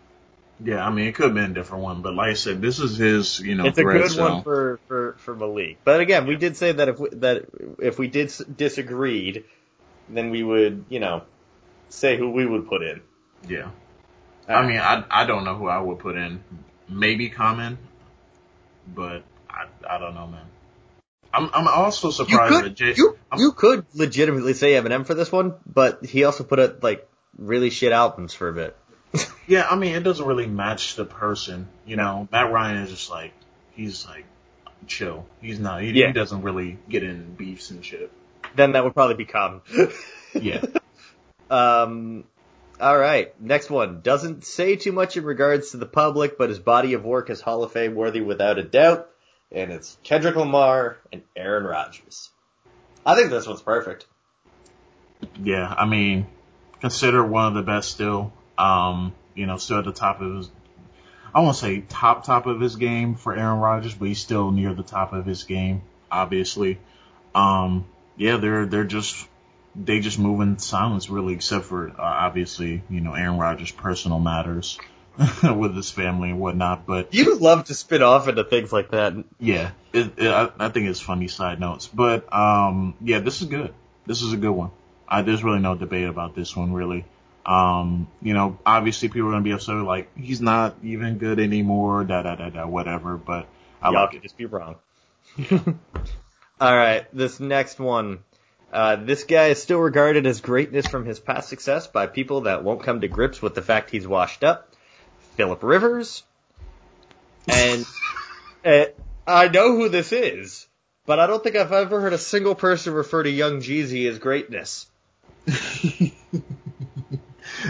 [0.64, 2.78] yeah, I mean, it could have been a different one, but like I said, this
[2.78, 4.30] is his, you know, it's a good so.
[4.30, 5.78] one for, for, for Malik.
[5.84, 7.46] But again, we did say that if we, that
[7.78, 9.44] if we did disagreed,
[10.08, 11.22] then we would, you know,
[11.88, 13.00] say who we would put in.
[13.48, 13.70] Yeah.
[14.48, 16.42] I mean, I I don't know who I would put in.
[16.88, 17.78] Maybe Common,
[18.86, 20.46] but I I don't know, man.
[21.32, 22.94] I'm I'm also surprised you could, that Jay.
[22.96, 27.08] You, you could legitimately say Eminem for this one, but he also put out like
[27.36, 28.76] really shit albums for a bit.
[29.46, 31.68] yeah, I mean, it doesn't really match the person.
[31.84, 33.32] You know, Matt Ryan is just like
[33.72, 34.24] he's like
[34.86, 35.26] chill.
[35.40, 35.82] He's not.
[35.82, 36.08] He, yeah.
[36.08, 38.10] he doesn't really get in beefs and shit.
[38.54, 39.62] Then that would probably become.
[40.34, 40.62] yeah.
[41.48, 42.24] Um.
[42.80, 43.40] All right.
[43.40, 47.04] Next one doesn't say too much in regards to the public, but his body of
[47.04, 49.08] work is Hall of Fame worthy without a doubt.
[49.52, 52.30] And it's Kendrick Lamar and Aaron Rodgers.
[53.06, 54.06] I think this one's perfect.
[55.40, 56.26] Yeah, I mean,
[56.80, 58.32] consider one of the best still.
[58.58, 60.50] Um, you know, still at the top of his
[61.36, 64.72] I won't say top top of his game for Aaron Rodgers, but he's still near
[64.72, 66.78] the top of his game, obviously.
[67.34, 67.84] Um,
[68.16, 69.26] yeah, they're they're just
[69.74, 74.18] they just move in silence, really, except for uh, obviously, you know, Aaron Rodgers' personal
[74.18, 74.78] matters
[75.42, 76.86] with his family and whatnot.
[76.86, 79.14] But you love to spin off into things like that.
[79.38, 83.48] Yeah, it, it, I, I think it's funny side notes, but um, yeah, this is
[83.48, 83.74] good.
[84.06, 84.70] This is a good one.
[85.08, 87.04] I, there's really no debate about this one, really.
[87.44, 92.02] Um, you know, obviously people are gonna be upset like he's not even good anymore,
[92.04, 93.16] da da da da, whatever.
[93.16, 93.46] But
[93.80, 94.22] I Y'all like could it.
[94.22, 94.76] just be wrong.
[96.58, 98.20] All right, this next one.
[98.72, 102.64] Uh, this guy is still regarded as greatness from his past success by people that
[102.64, 104.72] won't come to grips with the fact he's washed up.
[105.36, 106.22] Philip Rivers.
[107.46, 107.84] And
[108.64, 108.86] uh,
[109.26, 110.66] I know who this is,
[111.04, 114.18] but I don't think I've ever heard a single person refer to Young Jeezy as
[114.18, 114.86] greatness.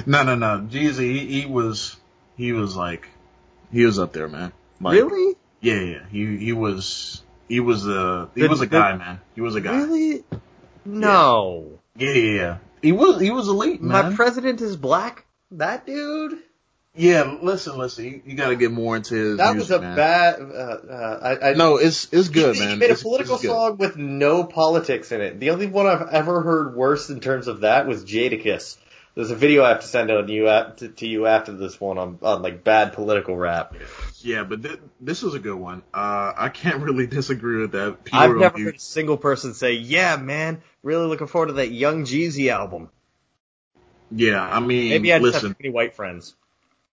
[0.07, 0.67] no, no, no.
[0.71, 1.97] Jeezy, he, he was,
[2.37, 3.09] he was like,
[3.73, 4.53] he was up there, man.
[4.81, 5.35] Like, really?
[5.61, 6.05] Yeah, yeah.
[6.11, 9.21] He he was he was a he the, was a guy, the, man.
[9.35, 9.77] He was a guy.
[9.77, 10.25] Really?
[10.85, 11.81] No.
[11.97, 12.59] Yeah, yeah, yeah.
[12.83, 14.11] He was he was elite, man.
[14.11, 15.25] My president is black.
[15.53, 16.39] That dude.
[16.99, 18.07] Yeah, listen, listen.
[18.07, 19.37] You, you got to get more into his.
[19.37, 19.97] That music, was a man.
[19.97, 20.41] bad.
[20.41, 22.71] Uh, uh, I, I, no, it's it's good, he, man.
[22.71, 25.39] He made it's, a political song with no politics in it.
[25.39, 28.79] The only one I've ever heard worse in terms of that was Jadakiss.
[29.17, 31.97] There's a video I have to send on you to, to you after this one
[31.97, 33.75] on, on like bad political rap.
[34.21, 35.83] Yeah, but th- this was a good one.
[35.95, 38.05] Uh, I can't really disagree with that.
[38.05, 41.71] People I've never heard a single person say, "Yeah, man, really looking forward to that
[41.71, 42.91] Young Jeezy album."
[44.11, 46.35] Yeah, I mean, maybe I just listen, have too many white friends.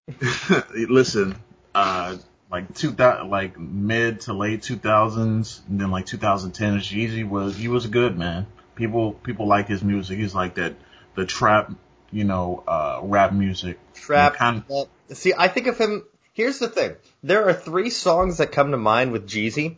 [0.73, 1.35] listen,
[1.75, 2.15] uh,
[2.49, 7.57] like two thousand, like mid to late two thousands, and then like 2010, Jeezy was
[7.57, 8.47] he was good, man.
[8.75, 10.17] People people like his music.
[10.17, 10.75] He's like that
[11.15, 11.73] the trap
[12.13, 13.79] you know, uh, rap music.
[13.93, 14.35] Trap.
[14.35, 14.87] Kind of...
[15.11, 16.05] See, I think of him.
[16.33, 16.95] Here's the thing.
[17.23, 19.77] There are three songs that come to mind with Jeezy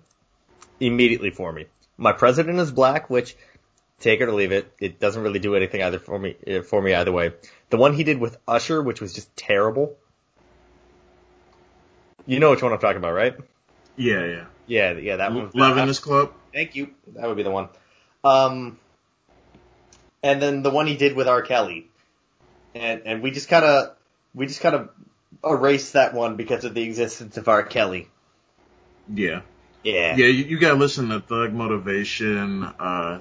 [0.80, 1.66] immediately for me.
[1.98, 3.36] My President is Black, which
[4.00, 4.72] take it or leave it.
[4.80, 7.32] It doesn't really do anything either for me, eh, for me either way.
[7.70, 9.96] The one he did with Usher, which was just terrible.
[12.26, 13.36] You know which one I'm talking about, right?
[13.96, 14.46] Yeah, yeah.
[14.68, 15.52] Yeah, yeah, that one.
[15.54, 16.34] Love in this club.
[16.54, 16.90] Thank you.
[17.14, 17.70] That would be the one.
[18.24, 18.80] Um,
[20.24, 21.44] and then the one he did with R.
[21.44, 21.88] Kelly,
[22.76, 23.96] and and we just kind of
[24.36, 24.90] we just kind of
[25.44, 27.64] erased that one because of the existence of R.
[27.64, 28.10] Kelly.
[29.12, 29.42] Yeah.
[29.84, 30.16] Yeah.
[30.16, 33.20] Yeah, you, you gotta listen to Thug Motivation, uh,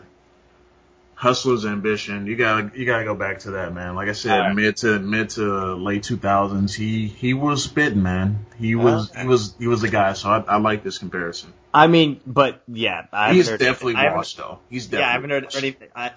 [1.15, 2.27] Hustler's Ambition.
[2.27, 3.95] You gotta you gotta go back to that, man.
[3.95, 4.55] Like I said, right.
[4.55, 8.47] mid to mid to late two thousands, he he was spitting, man.
[8.59, 10.15] He was he was he was the guy.
[10.15, 11.53] So I, I like this comparison.
[11.73, 14.59] I mean, but yeah, I he's definitely washed though.
[14.71, 15.09] He's definitely yeah.
[15.09, 15.89] I haven't heard anything.
[15.95, 16.13] I,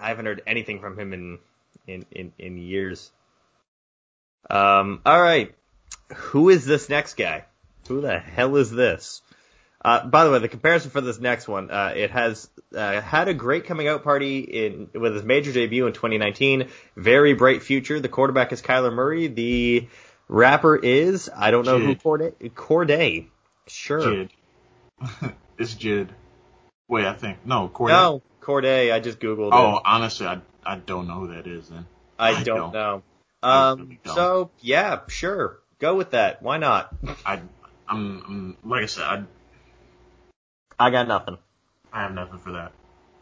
[0.00, 1.38] I haven't heard anything from him in
[1.88, 3.10] in, in, in years.
[4.48, 5.54] Um, all right.
[6.14, 7.44] Who is this next guy?
[7.88, 9.22] Who the hell is this?
[9.84, 13.28] Uh, by the way, the comparison for this next one, uh, it has uh, had
[13.28, 16.68] a great coming out party in with his major debut in 2019.
[16.96, 18.00] Very bright future.
[18.00, 19.28] The quarterback is Kyler Murray.
[19.28, 19.88] The
[20.28, 21.86] rapper is I don't know Jid.
[21.86, 22.50] who Cordae.
[22.50, 23.26] Cordae.
[23.68, 24.00] Sure.
[24.00, 24.30] Jid.
[25.58, 26.08] it's Jid.
[26.88, 27.90] Wait, I think no Cordae.
[27.90, 28.92] No Cordae.
[28.92, 29.50] I just googled.
[29.52, 29.82] Oh, it.
[29.84, 31.86] honestly, I I don't know who that is then.
[32.18, 33.02] I, I don't, don't, know.
[33.42, 34.14] Um, really don't.
[34.14, 36.42] so yeah, sure, go with that.
[36.42, 36.94] Why not?
[37.24, 37.40] I,
[37.88, 41.38] I'm, I'm like I said, I, I got nothing.
[41.92, 42.72] I have nothing for that.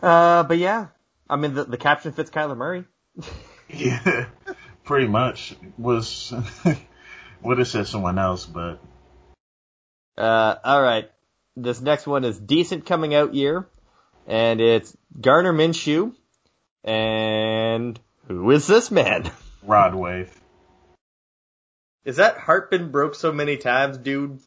[0.03, 0.89] Uh, but yeah,
[1.29, 2.85] I mean the the caption fits Kyler Murray.
[3.69, 4.27] yeah,
[4.85, 6.33] pretty much was
[7.43, 8.81] would have said someone else, but.
[10.17, 11.11] Uh, all right.
[11.57, 13.67] This next one is decent coming out year,
[14.27, 16.15] and it's Gardner Minshew
[16.87, 19.31] and who is this man?
[19.63, 20.33] Rod Wave.
[22.05, 24.39] Is that heart been broke so many times, dude?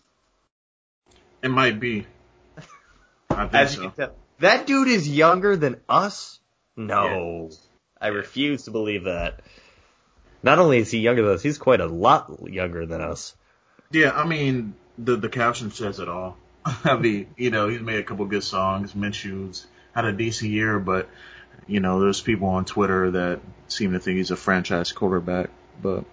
[1.44, 2.08] It might be.
[3.30, 3.90] I think As so.
[3.90, 6.40] Tell, that dude is younger than us?
[6.78, 7.50] No.
[7.52, 7.58] Yeah.
[8.02, 9.42] I refuse to believe that.
[10.42, 13.36] Not only is he younger than us, he's quite a lot younger than us.
[13.92, 16.38] Yeah, I mean, the the caption says it all.
[16.66, 18.94] I mean, you know, he's made a couple good songs.
[18.94, 21.10] Minshew's had a decent year, but
[21.70, 25.50] you know, there's people on Twitter that seem to think he's a franchise quarterback,
[25.82, 26.04] but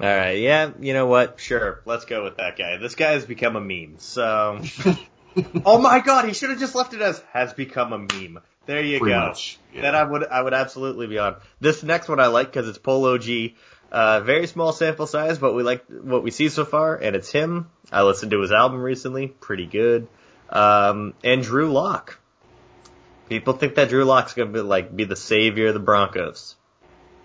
[0.00, 1.38] All right, yeah, you know what?
[1.38, 2.78] Sure, let's go with that guy.
[2.78, 3.96] This guy has become a meme.
[3.98, 4.62] So,
[5.64, 8.40] oh my god, he should have just left it as has become a meme.
[8.64, 9.20] There you Pretty go.
[9.28, 9.82] Much, yeah.
[9.82, 11.36] Then I would I would absolutely be on.
[11.60, 13.54] This next one I like because it's Polo G.
[13.92, 17.30] Uh, very small sample size, but we like what we see so far, and it's
[17.30, 17.70] him.
[17.92, 20.08] I listened to his album recently, pretty good.
[20.50, 22.18] Um, and Drew Lock.
[23.28, 26.54] People think that Drew Lock's gonna be like be the savior of the Broncos.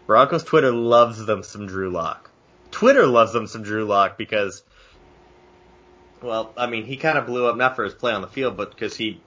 [0.08, 2.32] Broncos Twitter loves them some Drew Lock.
[2.72, 4.64] Twitter loves them some Drew Lock because,
[6.22, 8.58] well, I mean, he kind of blew up not for his play on the field,
[8.58, 9.22] but because he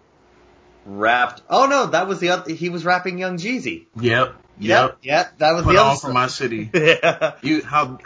[0.85, 1.43] rapped.
[1.49, 2.53] Oh no, that was the other.
[2.53, 3.87] He was rapping Young Jeezy.
[4.01, 4.35] Yep.
[4.59, 4.99] Yep.
[5.03, 5.39] Yep.
[5.39, 5.91] That was Put the other.
[5.91, 6.71] on for my city.
[6.75, 7.37] yeah.
[7.43, 7.99] You how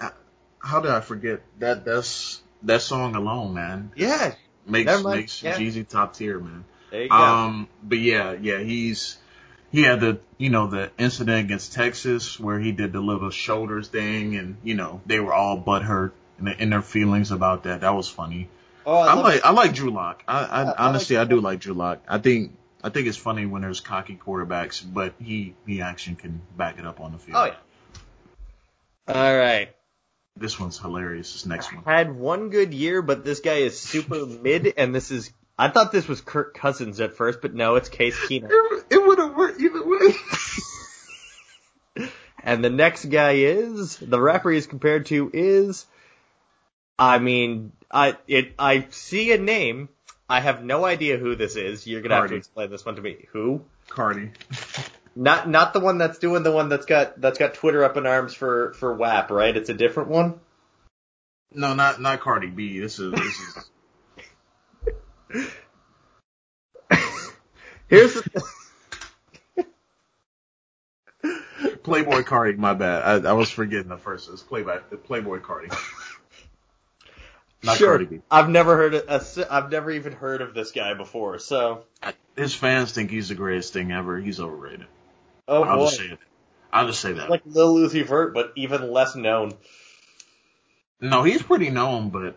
[0.60, 1.84] how did I forget that?
[1.84, 3.92] That's that song alone, man.
[3.96, 4.34] Yeah.
[4.66, 5.56] Makes makes yeah.
[5.56, 6.64] Jeezy top tier, man.
[6.90, 7.14] There you go.
[7.14, 9.18] Um, but yeah, yeah, he's
[9.70, 13.88] he had the you know the incident against Texas where he did the little shoulders
[13.88, 17.82] thing, and you know they were all butthurt in, in their feelings about that.
[17.82, 18.48] That was funny.
[18.86, 20.22] Oh, I, I like I like Drew Lock.
[20.26, 22.02] I, I, I honestly like I do like Drew Lock.
[22.08, 26.40] I think I think it's funny when there's cocky quarterbacks, but he he actually can
[26.56, 27.36] back it up on the field.
[27.38, 29.14] Oh yeah.
[29.14, 29.74] All right.
[30.36, 31.32] This one's hilarious.
[31.32, 31.82] This next one.
[31.84, 35.32] Had one good year, but this guy is super mid, and this is.
[35.58, 38.50] I thought this was Kirk Cousins at first, but no, it's Case Keenum.
[38.50, 40.14] It, it would have worked either way.
[42.44, 45.86] and the next guy is the rapper he's compared to is.
[46.98, 49.88] I mean, I it I see a name
[50.28, 51.86] I have no idea who this is.
[51.86, 52.22] You're gonna Cardi.
[52.22, 53.26] have to explain this one to me.
[53.32, 53.62] Who?
[53.88, 54.30] Cardi.
[55.16, 58.06] Not not the one that's doing the one that's got that's got Twitter up in
[58.06, 59.56] arms for for WAP, right?
[59.56, 60.38] It's a different one.
[61.52, 62.78] No, not not Cardi B.
[62.78, 63.70] This is this is.
[67.88, 68.44] Here's the.
[71.82, 72.56] Playboi Carti.
[72.56, 73.26] My bad.
[73.26, 74.28] I, I was forgetting the first.
[74.30, 75.68] It's Playboy Playboi Carti.
[77.62, 77.88] Not sure.
[77.88, 78.20] Cardi B.
[78.30, 81.38] I've never heard a, I've never even heard of this guy before.
[81.38, 81.84] So
[82.36, 84.18] his fans think he's the greatest thing ever.
[84.18, 84.86] He's overrated.
[85.48, 85.84] Oh I'll boy.
[85.86, 86.18] just say it.
[86.72, 87.30] I'll just say that.
[87.30, 89.52] Like Lil Uzi Vert, but even less known.
[91.00, 92.36] No, he's pretty known, but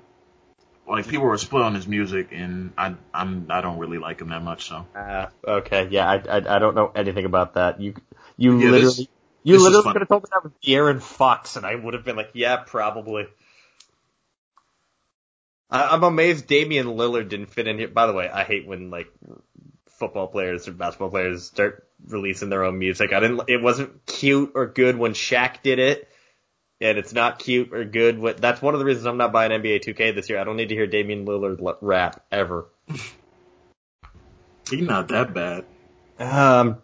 [0.88, 4.30] like people were split on his music, and I I'm I don't really like him
[4.30, 4.68] that much.
[4.68, 4.86] So.
[4.96, 7.80] Uh, okay, yeah, I, I I don't know anything about that.
[7.80, 7.96] You
[8.38, 9.08] you yeah, literally this,
[9.44, 12.04] you this literally could have told me that was Aaron Fox, and I would have
[12.04, 13.28] been like, yeah, probably.
[15.70, 17.88] I, am amazed Damian Lillard didn't fit in here.
[17.88, 19.08] By the way, I hate when like
[19.92, 23.14] football players or basketball players start releasing their own music.
[23.14, 23.44] I didn't.
[23.48, 26.11] It wasn't cute or good when Shaq did it,
[26.82, 28.22] and it's not cute or good.
[28.40, 30.40] That's one of the reasons I'm not buying NBA 2K this year.
[30.40, 32.66] I don't need to hear Damian Lillard rap ever.
[34.70, 35.66] He's not that bad.
[36.18, 36.78] Um,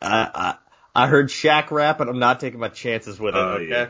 [0.00, 0.54] I, I
[0.94, 3.40] I heard Shaq rap, and I'm not taking my chances with it.
[3.40, 3.68] Uh, okay.
[3.68, 3.88] Yeah.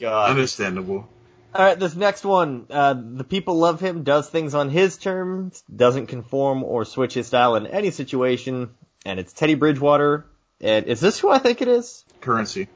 [0.00, 0.30] God.
[0.30, 1.08] Understandable.
[1.52, 2.66] All right, this next one.
[2.70, 7.26] Uh, the people love him, does things on his terms, doesn't conform or switch his
[7.26, 8.70] style in any situation,
[9.04, 10.26] and it's Teddy Bridgewater.
[10.60, 12.04] And is this who I think it is?
[12.20, 12.68] Curren$y.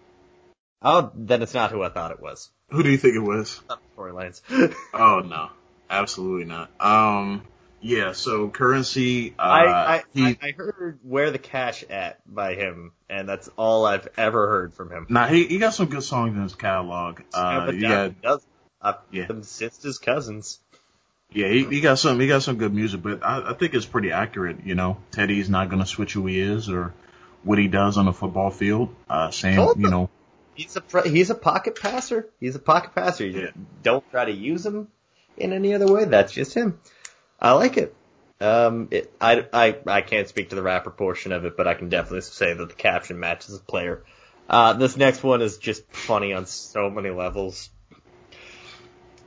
[0.85, 2.51] Oh, then it's not who I thought it was.
[2.68, 3.61] Who do you think it was?
[3.97, 4.43] Tory Lanez.
[4.95, 5.49] oh no,
[5.89, 6.70] absolutely not.
[6.78, 7.43] Um,
[7.80, 8.12] yeah.
[8.12, 9.32] So Curren$y.
[9.39, 13.87] Uh, I I, he, I heard "Where the Cash At" by him, and that's all
[13.87, 15.07] I've ever heard from him.
[15.09, 17.20] Nah, he he got some good songs in his catalog.
[17.32, 18.43] Uh, yeah, got
[18.82, 19.26] I've yeah.
[19.41, 20.61] sisters cousins.
[21.32, 23.87] Yeah, he, he got some he got some good music, but I, I think it's
[23.87, 24.64] pretty accurate.
[24.64, 26.93] You know, Teddy's not going to switch who he is or
[27.43, 28.95] what he does on the football field.
[29.09, 30.11] Uh, same, you know.
[30.55, 32.28] He's a he's a pocket passer.
[32.40, 33.26] He's a pocket passer.
[33.26, 33.50] You yeah.
[33.82, 34.88] don't try to use him
[35.36, 36.05] in any other way.
[36.05, 36.78] That's just him.
[37.40, 37.94] I like it.
[38.40, 41.74] Um, it, I, I, I can't speak to the rapper portion of it, but I
[41.74, 44.05] can definitely say that the caption matches the player.
[44.48, 47.70] Uh, this next one is just funny on so many levels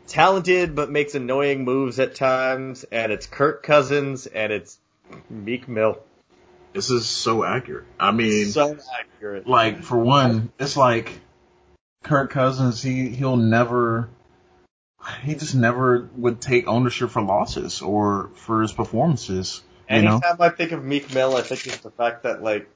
[0.07, 4.80] talented but makes annoying moves at times, and it's Kirk Cousins and it's
[5.30, 5.99] Meek Mill.
[6.78, 7.86] This is so accurate.
[7.99, 9.47] I mean, so accurate.
[9.47, 11.11] Like for one, it's like
[12.03, 12.84] Kirk Cousins.
[12.84, 14.09] He he'll never.
[15.23, 19.63] He just never would take ownership for losses or for his performances.
[19.89, 20.45] Anytime know?
[20.45, 22.69] I think of Meek Mill, I think of the fact that like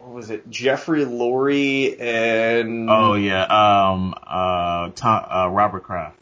[0.00, 0.50] what was it?
[0.50, 6.18] Jeffrey Lurie and oh yeah, um, uh, Tom, uh, Robert Kraft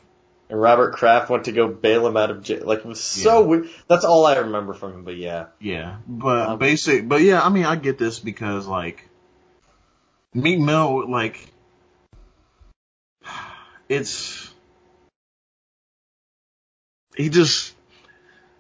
[0.49, 2.63] and Robert Kraft went to go bail him out of jail.
[2.65, 3.47] Like it was so yeah.
[3.47, 3.69] weird.
[3.89, 5.05] That's all I remember from him.
[5.05, 5.99] But yeah, yeah.
[6.07, 7.43] But um, basic, but yeah.
[7.43, 9.09] I mean, I get this because like
[10.35, 11.53] Meek Mill, like
[13.89, 14.53] it's
[17.17, 17.75] he just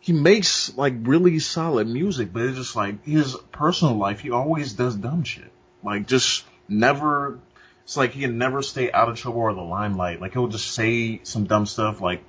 [0.00, 4.20] he makes like really solid music, but it's just like his personal life.
[4.20, 5.52] He always does dumb shit.
[5.84, 7.38] Like just never
[7.86, 10.20] it's like he can never stay out of trouble or the limelight.
[10.20, 12.20] Like he'll just say some dumb stuff like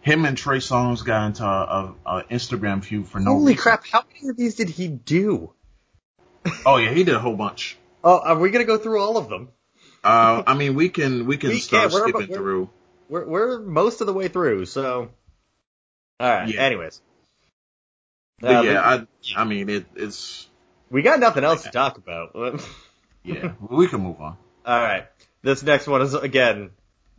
[0.00, 1.48] him and Trey Songz got into a,
[2.06, 3.62] a, a Instagram feud for no Holy reason.
[3.62, 5.52] crap, how many of these did he do?
[6.64, 7.78] oh yeah, he did a whole bunch.
[8.04, 9.48] Oh, are we gonna go through all of them?
[10.04, 12.70] Uh, I mean, we can we can we start skipping we're, through.
[13.08, 15.10] We're we're most of the way through, so.
[16.20, 16.48] All right.
[16.48, 16.60] Yeah.
[16.60, 17.00] Anyways.
[18.40, 20.46] Uh, yeah, I I mean it, it's.
[20.90, 22.62] We got nothing else to talk about.
[23.34, 24.36] yeah, we can move on.
[24.64, 25.06] All right.
[25.42, 26.70] This next one is again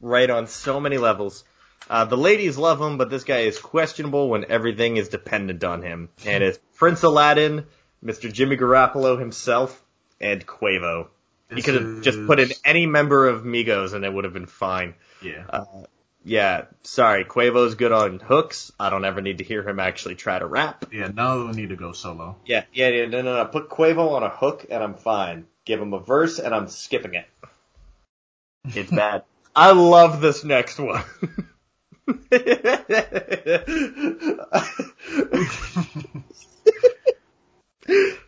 [0.01, 1.43] right on so many levels.
[1.89, 5.81] Uh, the ladies love him, but this guy is questionable when everything is dependent on
[5.81, 6.09] him.
[6.25, 7.65] And it's Prince Aladdin,
[8.03, 8.31] Mr.
[8.31, 9.81] Jimmy Garoppolo himself,
[10.19, 11.07] and Quavo.
[11.53, 14.45] He could have just put in any member of Migos and it would have been
[14.45, 14.93] fine.
[15.23, 15.45] Yeah.
[15.49, 15.65] Uh,
[16.23, 18.71] yeah, sorry, Quavo's good on hooks.
[18.79, 20.85] I don't ever need to hear him actually try to rap.
[20.91, 22.35] Yeah, no need to go solo.
[22.45, 23.45] Yeah, yeah, yeah, no, no, no.
[23.45, 25.47] Put Quavo on a hook and I'm fine.
[25.69, 27.27] Give him a verse and I'm skipping it.
[28.73, 29.21] It's bad.
[29.55, 31.03] I love this next one.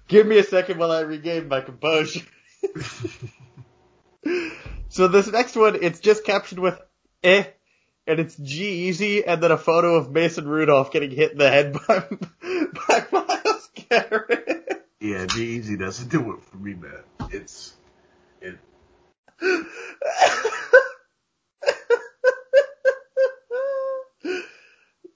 [0.08, 2.28] Give me a second while I regain my composure.
[4.90, 6.80] so this next one, it's just captioned with
[7.24, 7.46] eh,
[8.06, 11.74] and it's G-Eazy, and then a photo of Mason Rudolph getting hit in the head
[11.74, 12.06] by,
[12.88, 14.41] by Myles Garrett.
[15.02, 16.92] Yeah, G-Eazy doesn't do it for me, man.
[17.32, 17.74] It's,
[18.40, 18.58] it.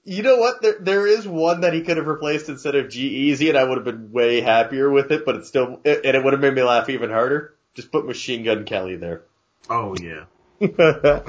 [0.08, 0.62] You know what?
[0.62, 3.78] There there is one that he could have replaced instead of G-Eazy, and I would
[3.78, 5.24] have been way happier with it.
[5.24, 7.56] But it's still, and it would have made me laugh even harder.
[7.74, 9.22] Just put Machine Gun Kelly there.
[9.68, 10.26] Oh yeah.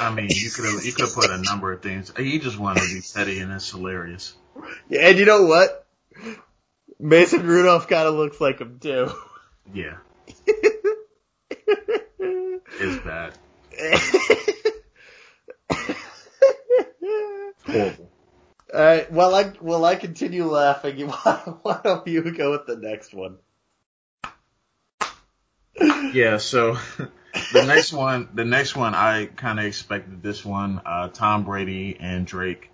[0.00, 2.10] I mean, you could have you could have put a number of things.
[2.16, 4.34] He just wanted to be petty, and it's hilarious.
[4.88, 5.86] Yeah, and you know what?
[6.98, 9.10] Mason Rudolph kind of looks like him too.
[9.72, 9.96] Yeah.
[12.18, 13.34] it's bad.
[17.66, 18.10] horrible.
[18.72, 19.12] All right.
[19.12, 21.08] Well, I well I continue laughing.
[21.08, 23.38] Why, why don't you go with the next one?
[26.12, 26.38] Yeah.
[26.38, 26.78] So
[27.52, 30.80] the next one, the next one, I kind of expected this one.
[30.84, 32.70] Uh, Tom Brady and Drake.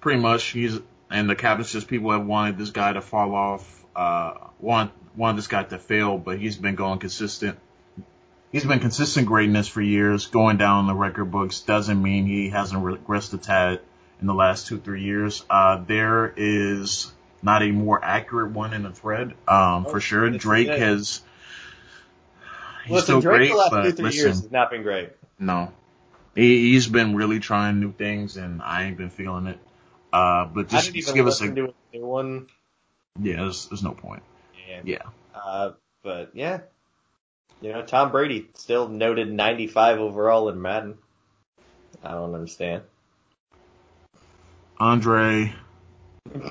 [0.00, 0.80] Pretty much, he's
[1.12, 3.84] and the captain says people have wanted this guy to fall off.
[3.94, 7.58] Uh, want want this guy to fail, but he's been going consistent.
[8.50, 10.26] He's been consistent greatness for years.
[10.26, 13.80] Going down in the record books doesn't mean he hasn't regressed a tad
[14.20, 15.44] in the last two, three years.
[15.48, 17.10] Uh, there is
[17.42, 20.30] not a more accurate one in the thread, um, oh, for sure.
[20.30, 21.22] Drake has,
[22.84, 24.82] he's listen, still Drake great, the last but two, three listen, years has not been
[24.82, 25.10] great.
[25.38, 25.72] No.
[26.34, 29.58] He, he's been really trying new things and I ain't been feeling it.
[30.12, 32.46] Uh, but just, just give us a new one.
[33.20, 34.22] Yeah, there's, there's no point.
[34.68, 34.80] Yeah.
[34.84, 35.02] Yeah.
[35.34, 36.60] Uh, but yeah,
[37.60, 40.98] you know, Tom Brady still noted 95 overall in Madden.
[42.02, 42.82] I don't understand.
[44.78, 45.54] Andre.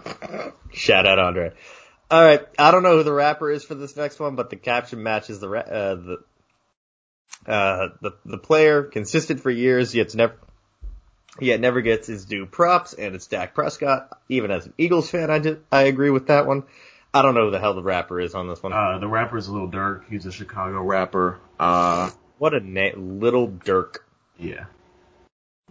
[0.71, 1.51] Shout out Andre.
[2.09, 4.57] All right, I don't know who the rapper is for this next one, but the
[4.57, 6.17] caption matches the uh, the
[7.45, 10.35] uh, the the player consistent for years, yet never
[11.39, 14.09] yet never gets his due props, and it's Dak Prescott.
[14.29, 16.63] Even as an Eagles fan, I did, I agree with that one.
[17.13, 18.73] I don't know who the hell the rapper is on this one.
[18.73, 20.03] Uh, the rapper is Lil Durk.
[20.09, 21.39] He's a Chicago rapper.
[21.59, 23.97] Uh, what a name, Little Durk.
[24.39, 24.65] Yeah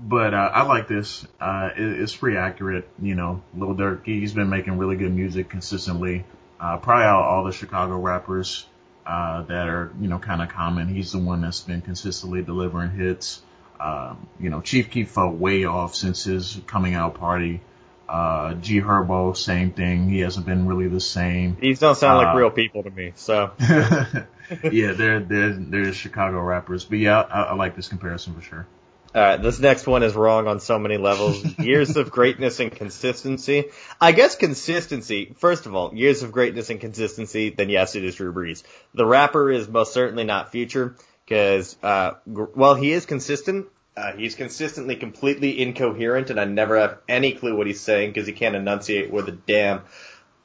[0.00, 1.26] but uh, I like this.
[1.40, 2.88] Uh, it, it's pretty accurate.
[3.00, 6.24] You know, Lil Durk, he's been making really good music consistently.
[6.58, 8.66] Uh, probably out all the Chicago rappers
[9.06, 10.88] uh, that are, you know, kind of common.
[10.88, 13.42] He's the one that's been consistently delivering hits.
[13.80, 17.60] Um, you know, Chief Keef felt way off since his coming out party.
[18.08, 20.10] Uh, G Herbo, same thing.
[20.10, 21.56] He hasn't been really the same.
[21.60, 23.52] These don't sound like uh, real people to me, so.
[23.60, 26.84] yeah, they're, they're, they're Chicago rappers.
[26.84, 28.66] But yeah, I, I like this comparison for sure.
[29.12, 31.42] All right, this next one is wrong on so many levels.
[31.58, 33.64] Years of greatness and consistency.
[34.00, 38.14] I guess consistency, first of all, years of greatness and consistency, then yes, it is
[38.14, 38.62] Drew Brees.
[38.94, 40.94] The rapper is most certainly not future,
[41.30, 43.68] because, uh, well, he is consistent.
[43.96, 48.26] Uh, he's consistently completely incoherent, and I never have any clue what he's saying because
[48.26, 49.82] he can't enunciate with a damn.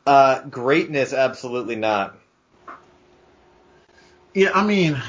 [0.06, 2.16] Uh, greatness, absolutely not.
[4.36, 5.02] Yeah, I mean,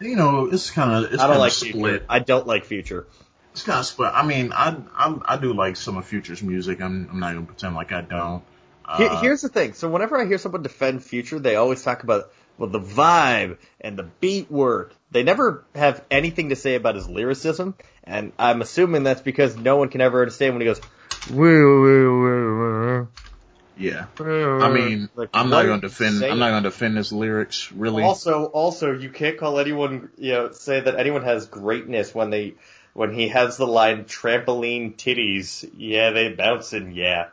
[0.00, 1.72] you know, it's kind of it's I don't like split.
[1.72, 2.06] Future.
[2.08, 3.08] I don't like Future.
[3.52, 4.12] It's kind of split.
[4.14, 6.80] I mean, I I, I do like some of Future's music.
[6.80, 8.44] I'm I'm not gonna pretend like I don't.
[8.84, 9.72] Uh, Here's the thing.
[9.72, 13.98] So whenever I hear someone defend Future, they always talk about well the vibe and
[13.98, 14.94] the beat work.
[15.10, 19.76] They never have anything to say about his lyricism, and I'm assuming that's because no
[19.76, 20.80] one can ever understand when he goes.
[21.30, 21.36] Woo,
[21.82, 23.08] woo, woo, woo.
[23.76, 24.06] Yeah.
[24.20, 26.22] Uh, I mean, like, I'm not going to defend.
[26.24, 27.72] I'm not going to defend his lyrics.
[27.72, 28.02] Really.
[28.02, 32.54] Also, also, you can't call anyone, you know, say that anyone has greatness when they,
[32.92, 36.92] when he has the line "trampoline titties." Yeah, they bouncing.
[36.92, 37.28] Yeah.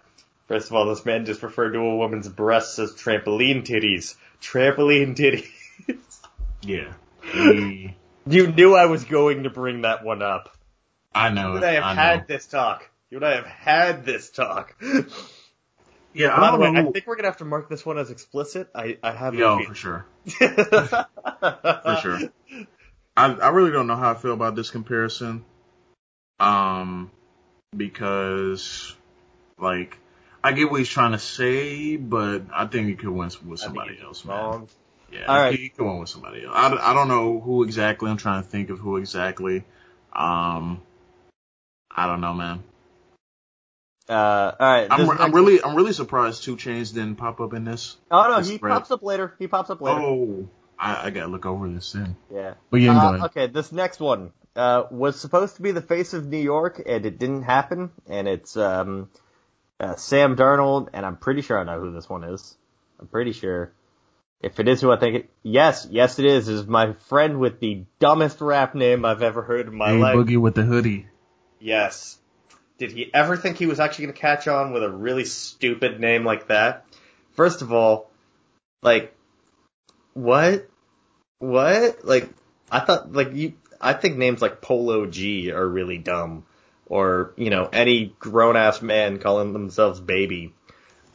[0.47, 4.15] First of all, this man just referred to a woman's breasts as trampoline titties.
[4.41, 5.47] Trampoline titties.
[6.63, 6.93] Yeah.
[8.27, 10.55] You knew I was going to bring that one up.
[11.13, 11.51] I know.
[11.51, 12.25] You and I have I had know.
[12.27, 12.89] this talk.
[13.09, 14.75] You and I have had this talk.
[16.13, 16.89] Yeah, By I the way, know.
[16.89, 18.69] I think we're gonna have to mark this one as explicit.
[18.75, 20.05] I, I have Yo, no for sure.
[20.25, 22.19] For sure.
[23.15, 25.45] I I really don't know how I feel about this comparison.
[26.39, 27.11] Um,
[27.75, 28.93] because
[29.57, 29.97] like
[30.43, 33.99] I get what he's trying to say, but I think he could win with somebody
[34.01, 34.37] else, man.
[34.37, 34.67] Wrong.
[35.11, 35.57] Yeah, All right.
[35.57, 36.53] he could win with somebody else.
[36.55, 38.09] I, I don't know who exactly.
[38.09, 39.63] I'm trying to think of who exactly.
[40.13, 40.81] Um,
[41.95, 42.63] I don't know, man.
[44.09, 44.87] Uh, all right.
[44.89, 47.97] I'm this I'm really I'm really surprised 2 Chainz didn't pop up in this.
[48.09, 48.73] Oh no, this he thread.
[48.73, 49.35] pops up later.
[49.39, 50.01] He pops up later.
[50.01, 52.15] Oh, I, I gotta look over this then.
[52.33, 52.55] Yeah.
[52.71, 56.25] But yeah, Uh, okay, this next one uh, was supposed to be the face of
[56.27, 57.91] New York, and it didn't happen.
[58.09, 59.09] And it's um,
[59.81, 62.55] uh, Sam Darnold, and I'm pretty sure I know who this one is.
[62.99, 63.73] I'm pretty sure.
[64.41, 66.47] If it is who I think it, yes, yes it is.
[66.47, 70.15] Is my friend with the dumbest rap name I've ever heard in my Hey, life.
[70.15, 71.07] Boogie with the hoodie.
[71.59, 72.17] Yes.
[72.77, 75.99] Did he ever think he was actually going to catch on with a really stupid
[75.99, 76.85] name like that?
[77.33, 78.09] First of all,
[78.81, 79.15] like,
[80.13, 80.67] what?
[81.39, 82.03] What?
[82.03, 82.29] Like,
[82.71, 86.45] I thought, like, you, I think names like Polo G are really dumb.
[86.91, 90.53] Or, you know, any grown ass man calling themselves baby.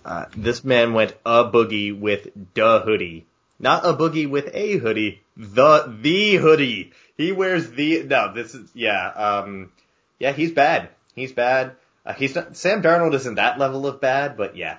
[0.06, 3.26] Uh, this man went a boogie with the hoodie.
[3.58, 5.20] Not a boogie with a hoodie.
[5.36, 6.92] The, the hoodie.
[7.18, 9.70] He wears the, no, this is, yeah, um,
[10.18, 10.88] yeah, he's bad.
[11.14, 11.72] He's bad.
[12.06, 14.78] Uh, he's not, Sam Darnold isn't that level of bad, but yeah.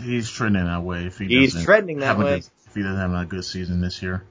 [0.00, 1.06] He's trending that way.
[1.06, 2.36] If he He's trending that a way.
[2.36, 4.22] If he doesn't have a good season this year.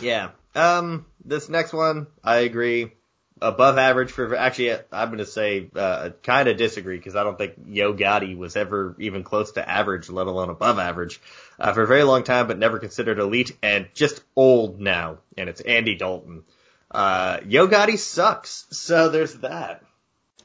[0.00, 0.30] Yeah.
[0.54, 2.92] Um, this next one, I agree.
[3.42, 7.92] Above average for, actually, I'm gonna say, uh, kinda disagree because I don't think Yo
[7.92, 11.20] Gotti was ever even close to average, let alone above average,
[11.58, 15.18] uh, for a very long time, but never considered elite and just old now.
[15.36, 16.44] And it's Andy Dalton.
[16.90, 18.66] Uh, Yo Gotti sucks.
[18.70, 19.82] So there's that.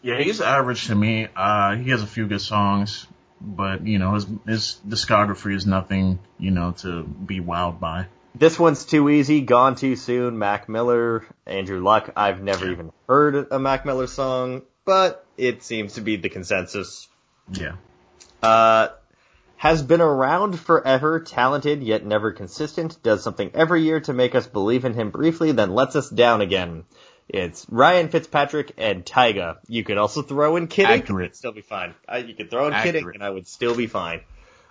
[0.01, 1.27] Yeah, he's average to me.
[1.35, 3.07] Uh, he has a few good songs,
[3.41, 8.07] but you know his his discography is nothing you know to be wowed by.
[8.39, 10.37] This one's too easy, gone too soon.
[10.37, 12.11] Mac Miller, Andrew Luck.
[12.15, 17.07] I've never even heard a Mac Miller song, but it seems to be the consensus.
[17.51, 17.77] Yeah,
[18.43, 18.89] Uh,
[19.55, 24.45] has been around forever, talented yet never consistent, does something every year to make us
[24.45, 26.83] believe in him briefly, then lets us down again.
[27.27, 29.57] It's Ryan Fitzpatrick and Tyga.
[29.67, 31.03] You could also throw in Kiddick.
[31.03, 31.25] Accurate.
[31.25, 31.95] It'd still be fine.
[32.07, 32.95] I, you could throw in Accurate.
[32.95, 34.21] Kiddick and I would still be fine.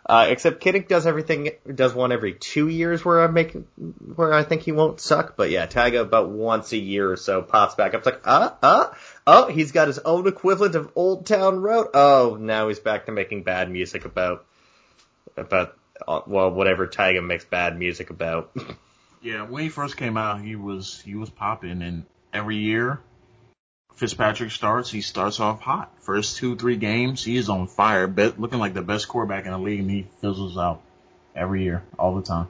[0.08, 3.56] Uh, except Kiddick does everything, does one every two years where I'm make,
[4.14, 5.36] where I think he won't suck.
[5.36, 7.98] But yeah, Tyga about once a year or so pops back up.
[7.98, 8.90] It's like, uh, uh,
[9.26, 11.88] oh, he's got his own equivalent of Old Town Road.
[11.92, 14.46] Oh, now he's back to making bad music about,
[15.36, 15.76] about,
[16.06, 18.56] uh, well, whatever Tyga makes bad music about.
[19.22, 19.42] yeah.
[19.42, 23.00] When he first came out, he was he was popping, and every year
[23.96, 25.90] Fitzpatrick starts, he starts off hot.
[26.00, 29.52] First two three games, he is on fire, be- looking like the best quarterback in
[29.52, 30.82] the league, and he fizzles out
[31.34, 32.48] every year, all the time.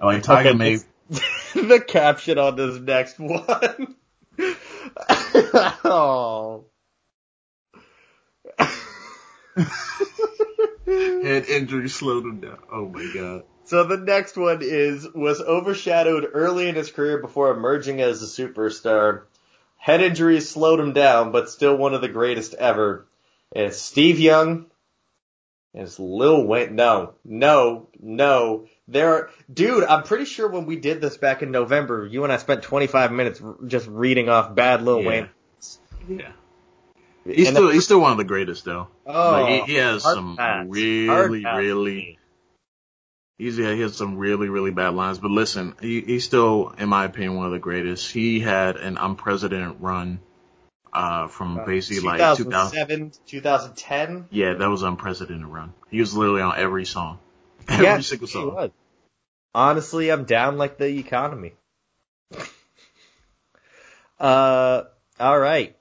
[0.00, 0.80] I like Tyga Okay, made.
[1.54, 3.94] the caption on this next one.
[5.84, 6.64] oh.
[10.86, 12.58] Head injury slowed him down.
[12.72, 13.44] Oh my god.
[13.64, 18.26] So the next one is was overshadowed early in his career before emerging as a
[18.26, 19.22] superstar.
[19.78, 23.06] Head injuries slowed him down, but still one of the greatest ever.
[23.52, 24.66] It's Steve Young.
[25.72, 26.74] And it's Lil Wayne.
[26.74, 28.66] No, no, no.
[28.88, 29.84] There, are, dude.
[29.84, 33.12] I'm pretty sure when we did this back in November, you and I spent 25
[33.12, 35.08] minutes just reading off bad Lil Yeah.
[35.08, 35.28] Wayne.
[36.08, 36.32] Yeah.
[37.24, 38.88] He's And still he's still one of the greatest though.
[39.06, 40.66] Oh, like he, he oh, has some pass.
[40.68, 42.17] Really really
[43.38, 45.18] he has some really really bad lines.
[45.18, 48.10] But listen, he, he's still in my opinion one of the greatest.
[48.10, 50.20] He had an unprecedented run
[50.92, 54.26] uh from basically like 2000 2007, 2010.
[54.30, 55.72] yeah that was unprecedented run.
[55.90, 57.18] He was literally on every song,
[57.68, 58.54] every Yeah, single he song.
[58.54, 58.70] was.
[59.54, 61.54] Honestly, I'm down like the economy.
[64.20, 64.82] uh,
[65.20, 65.76] all right.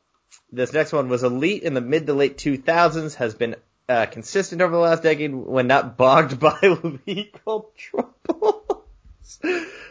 [0.51, 3.55] This next one was elite in the mid to late 2000s, has been
[3.89, 6.59] uh, consistent over the last decade when not bogged by
[7.05, 8.63] legal troubles.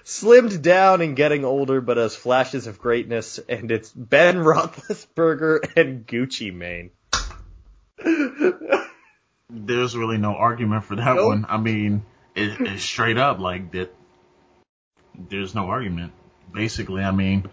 [0.05, 6.07] Slimmed down and getting older, but has flashes of greatness, and it's Ben Roethlisberger and
[6.07, 6.90] Gucci Mane.
[9.51, 11.26] there's really no argument for that nope.
[11.26, 11.47] one.
[11.49, 13.94] I mean, it, it's straight up like that.
[15.14, 16.12] There's no argument.
[16.53, 17.49] Basically, I mean,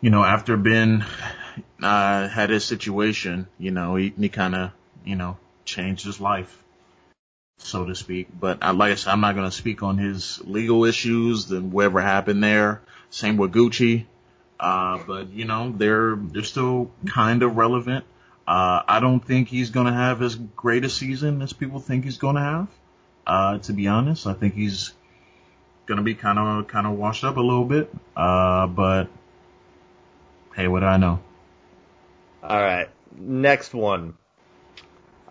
[0.00, 1.04] you know, after Ben
[1.82, 4.72] uh, had his situation, you know, he, he kind of,
[5.04, 6.62] you know, changed his life,
[7.58, 8.28] so to speak.
[8.38, 11.72] But I, like I said, I'm not going to speak on his legal issues and
[11.72, 12.82] whatever happened there.
[13.10, 14.06] Same with Gucci.
[14.58, 18.04] Uh, but you know, they're, they're still kind of relevant.
[18.46, 22.04] Uh, I don't think he's going to have as great a season as people think
[22.04, 22.68] he's going to have.
[23.26, 24.92] Uh, to be honest, I think he's
[25.86, 27.92] going to be kind of, kind of washed up a little bit.
[28.16, 29.08] Uh, but
[30.54, 31.20] hey, what do I know?
[32.42, 32.88] All right.
[33.16, 34.14] Next one.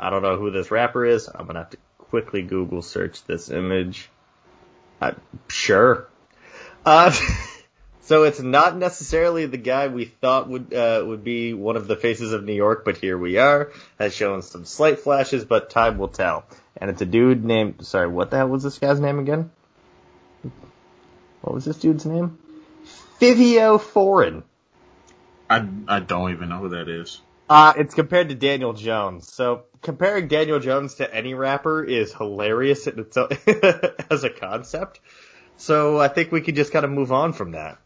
[0.02, 1.30] I don't know who this rapper is.
[1.34, 4.10] I'm to have to quickly Google search this image.
[5.00, 5.14] Uh,
[5.48, 6.08] sure.
[6.86, 7.16] Uh,
[8.12, 11.96] So it's not necessarily the guy we thought would uh, would be one of the
[11.96, 13.72] faces of New York, but here we are.
[14.00, 16.44] Has shown some slight flashes, but time will tell.
[16.76, 19.50] And it's a dude named sorry, what the hell was this guy's name again?
[21.40, 22.38] What was this dude's name?
[23.22, 24.44] Fivio Foreign.
[25.50, 27.22] I I don't even know who that is.
[27.52, 29.30] Uh, it's compared to Daniel Jones.
[29.30, 33.46] So comparing Daniel Jones to any rapper is hilarious in itself
[34.10, 35.02] as a concept.
[35.58, 37.78] So I think we could just kind of move on from that.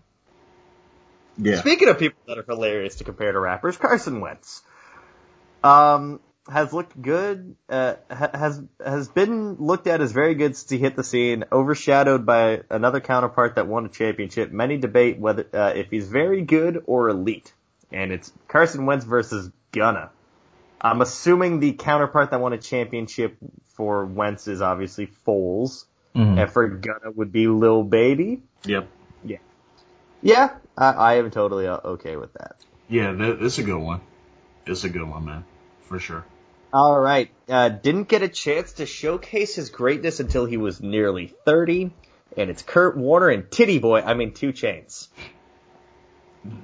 [1.39, 1.55] Yeah.
[1.55, 4.61] Speaking of people that are hilarious to compare to rappers, Carson Wentz
[5.63, 7.55] um, has looked good.
[7.67, 11.43] Uh, has has been looked at as very good since he hit the scene.
[11.51, 14.51] Overshadowed by another counterpart that won a championship.
[14.51, 17.51] Many debate whether uh, if he's very good or elite,
[17.91, 20.11] and it's Carson Wentz versus Gunna.
[20.79, 23.37] I'm assuming the counterpart that won a championship
[23.69, 26.37] for Wentz is obviously Foles, mm-hmm.
[26.37, 28.41] and for Gunna would be Lil Baby.
[28.65, 28.87] Yep.
[29.23, 29.37] Yeah.
[30.21, 32.55] Yeah, I, I am totally uh, okay with that.
[32.87, 34.01] Yeah, that, it's a good one.
[34.65, 35.45] It's a good one, man,
[35.83, 36.25] for sure.
[36.73, 37.29] All right.
[37.47, 41.91] Uh, didn't get a chance to showcase his greatness until he was nearly 30,
[42.37, 44.01] and it's Kurt Warner and Titty Boy.
[44.01, 45.07] I mean, 2 Chainz.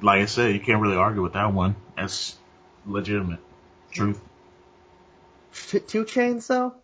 [0.01, 1.75] Like I said, you can't really argue with that one.
[1.95, 2.37] That's
[2.85, 3.39] legitimate.
[3.91, 4.21] Truth.
[5.53, 6.75] 2 Chainz though?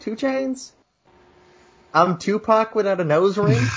[0.00, 0.72] 2 Chainz?
[1.94, 3.66] I'm Tupac without a nose ring?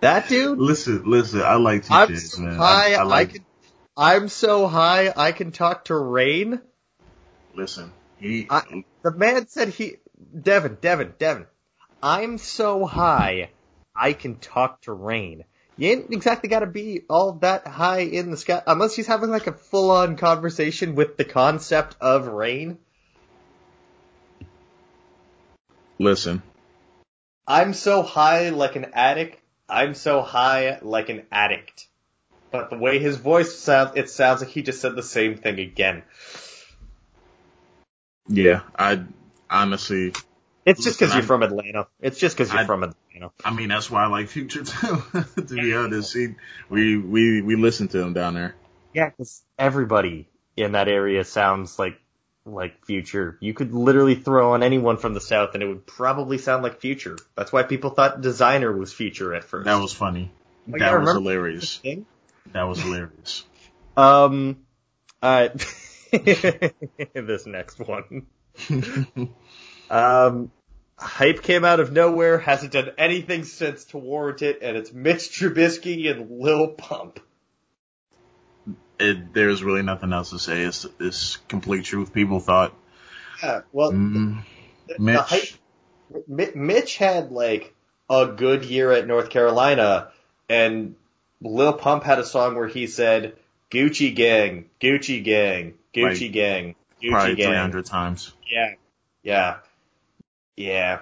[0.00, 0.58] That dude?
[0.58, 2.56] Listen, listen, I like TJs, so man.
[2.56, 3.30] High, I, I like.
[3.30, 3.46] I can,
[3.96, 6.60] I'm so high, I can talk to rain.
[7.54, 8.46] Listen, he.
[8.48, 9.96] I, the man said he.
[10.40, 11.46] Devin, Devin, Devin.
[12.00, 13.50] I'm so high,
[13.94, 15.44] I can talk to rain.
[15.78, 19.30] You ain't exactly got to be all that high in the sky, unless he's having
[19.30, 22.78] like a full-on conversation with the concept of rain.
[25.98, 26.42] Listen.
[27.46, 31.88] I'm so high like an addict I'm so high like an addict.
[32.50, 35.58] But the way his voice sounds, it sounds like he just said the same thing
[35.58, 36.02] again.
[38.28, 39.02] Yeah, I
[39.50, 40.14] honestly.
[40.64, 41.88] It's just because you're from Atlanta.
[42.00, 42.97] It's just because you're I, from Atlanta.
[43.44, 45.02] I mean, that's why I like Future too.
[45.36, 46.34] to be honest, he,
[46.68, 48.54] we we we listen to him down there.
[48.92, 52.00] Yeah, because everybody in that area sounds like
[52.44, 53.36] like Future.
[53.40, 56.80] You could literally throw on anyone from the South and it would probably sound like
[56.80, 57.16] Future.
[57.36, 59.66] That's why people thought Designer was Future at first.
[59.66, 60.30] That was funny.
[60.68, 61.80] Oh, that was hilarious.
[62.52, 63.44] That was hilarious.
[63.96, 64.58] Um,
[65.20, 65.48] uh,
[66.12, 68.28] this next one.
[69.90, 70.52] um,
[70.98, 75.30] hype came out of nowhere, hasn't done anything since to warrant it, and it's Mitch
[75.30, 77.20] Trubisky and Lil Pump
[78.98, 80.62] it, there's really nothing else to say.
[80.62, 82.12] It's, it's complete truth.
[82.12, 82.74] People thought.
[83.42, 84.42] Yeah, well, mm,
[84.98, 85.18] Mitch.
[85.18, 87.74] Hype, Mitch had like
[88.10, 90.10] a good year at North Carolina,
[90.48, 90.96] and
[91.40, 93.36] Lil Pump had a song where he said,
[93.70, 97.50] Gucci gang, Gucci gang, Gucci like, gang, Gucci probably gang.
[97.50, 98.32] 300 times.
[98.50, 98.74] Yeah.
[99.22, 99.56] Yeah.
[100.58, 101.00] Yeah.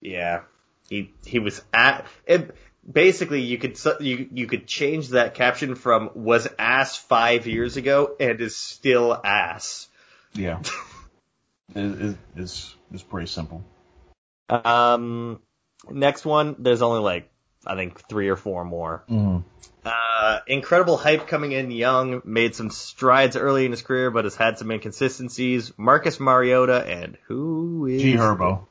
[0.00, 0.42] Yeah.
[0.88, 2.54] He, he was at, it,
[2.90, 8.16] basically you could you you could change that caption from was ass five years ago
[8.18, 9.88] and is still ass.
[10.32, 10.62] Yeah,
[11.74, 13.64] it, it's it's pretty simple.
[14.48, 15.40] Um,
[15.90, 17.30] next one, there's only like
[17.68, 19.04] I think three or four more.
[19.10, 19.38] Mm-hmm.
[19.84, 24.34] Uh, incredible hype coming in young, made some strides early in his career, but has
[24.34, 25.72] had some inconsistencies.
[25.78, 28.66] Marcus Mariota and who is G Herbo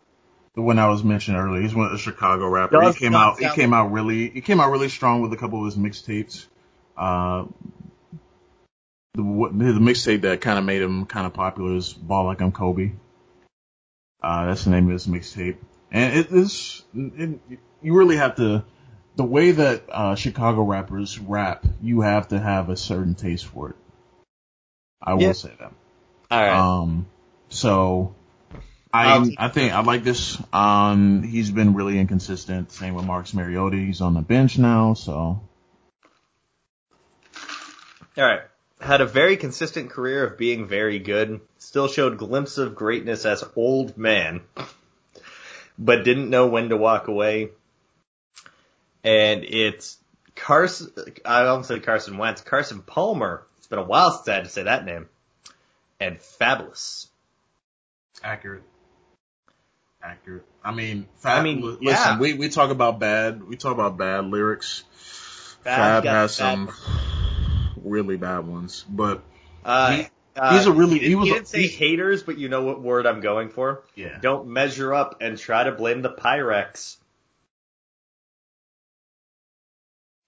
[0.58, 1.62] the one I was mentioning earlier.
[1.62, 2.82] He's one of the Chicago rapper.
[2.82, 3.39] He came out.
[3.39, 4.28] He came out really.
[4.28, 6.48] He came out really strong with a couple of his mixtapes.
[6.98, 7.45] Uh,
[9.14, 12.52] the the mixtape that kind of made him kind of popular is "Ball Like I'm
[12.52, 12.93] Kobe."
[14.20, 15.58] Uh, that's the name of his mixtape,
[15.91, 16.84] and it is.
[16.95, 17.39] It,
[17.84, 18.66] you really have to.
[19.18, 23.72] The way that uh, Chicago rappers rap, you have to have a certain taste for
[23.72, 23.76] it.
[25.01, 25.74] I will say that.
[26.32, 26.55] All right.
[26.55, 27.07] Um,
[27.49, 28.15] So
[28.93, 30.38] I I think I like this.
[30.53, 32.72] Um, he's been really inconsistent.
[32.72, 33.78] Same with Marcus Mariota.
[33.78, 35.11] He's on the bench now, so.
[35.11, 35.43] All
[38.18, 38.41] right.
[38.80, 41.41] Had a very consistent career of being very good.
[41.57, 44.41] Still showed glimpses of greatness as old man,
[45.80, 47.49] but didn't know when to walk away.
[49.08, 49.97] And it's
[50.36, 50.91] Carson.
[51.26, 52.41] I almost said Carson Wentz.
[52.41, 53.45] Carson Palmer.
[53.58, 55.08] It's been a while since I had to say that name.
[55.99, 57.08] And Fabolous.
[58.24, 58.64] Accurate
[60.08, 60.45] accurate.
[60.64, 62.20] I mean, Fab, I mean, listen, yeah.
[62.20, 64.84] we we talk about bad, we talk about bad lyrics.
[65.64, 66.72] Fab, Fab has some
[67.84, 69.24] really bad ones, but
[69.66, 71.28] uh, he, uh, he's a really he, he was.
[71.28, 73.84] He didn't say haters, but you know what word I'm going for.
[73.95, 74.18] Yeah.
[74.22, 76.97] Don't measure up and try to blame the Pyrex.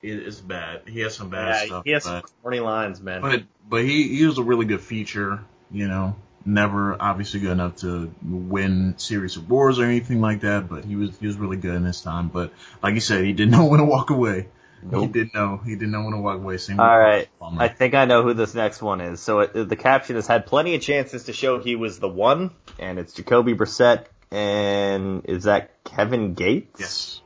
[0.01, 0.83] It's bad.
[0.87, 1.83] He has some bad yeah, stuff.
[1.85, 3.21] He has but, some corny lines, man.
[3.21, 5.43] But but he he was a really good feature.
[5.71, 10.69] You know, never obviously good enough to win series of wars or anything like that,
[10.69, 12.29] but he was he was really good in his time.
[12.29, 14.47] But like you said, he didn't know when to walk away.
[14.81, 15.01] Nope.
[15.01, 15.57] He didn't know.
[15.57, 16.57] He didn't know when to walk away.
[16.57, 17.27] Same All right.
[17.41, 19.19] I think I know who this next one is.
[19.19, 22.51] So it, the caption has had plenty of chances to show he was the one,
[22.77, 24.05] and it's Jacoby Brissett.
[24.31, 26.79] And is that Kevin Gates?
[26.79, 27.21] Yes.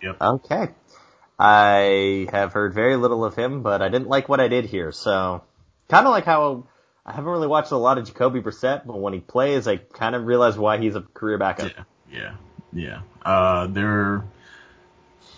[0.00, 0.16] Yep.
[0.20, 0.68] Okay.
[1.44, 4.92] I have heard very little of him, but I didn't like what I did here.
[4.92, 5.42] So
[5.88, 6.68] kind of like how
[7.04, 10.14] I haven't really watched a lot of Jacoby Brissett, but when he plays, I kind
[10.14, 11.72] of realize why he's a career backup.
[11.76, 11.82] Yeah,
[12.12, 12.34] yeah,
[12.72, 13.00] yeah.
[13.28, 14.22] Uh, they're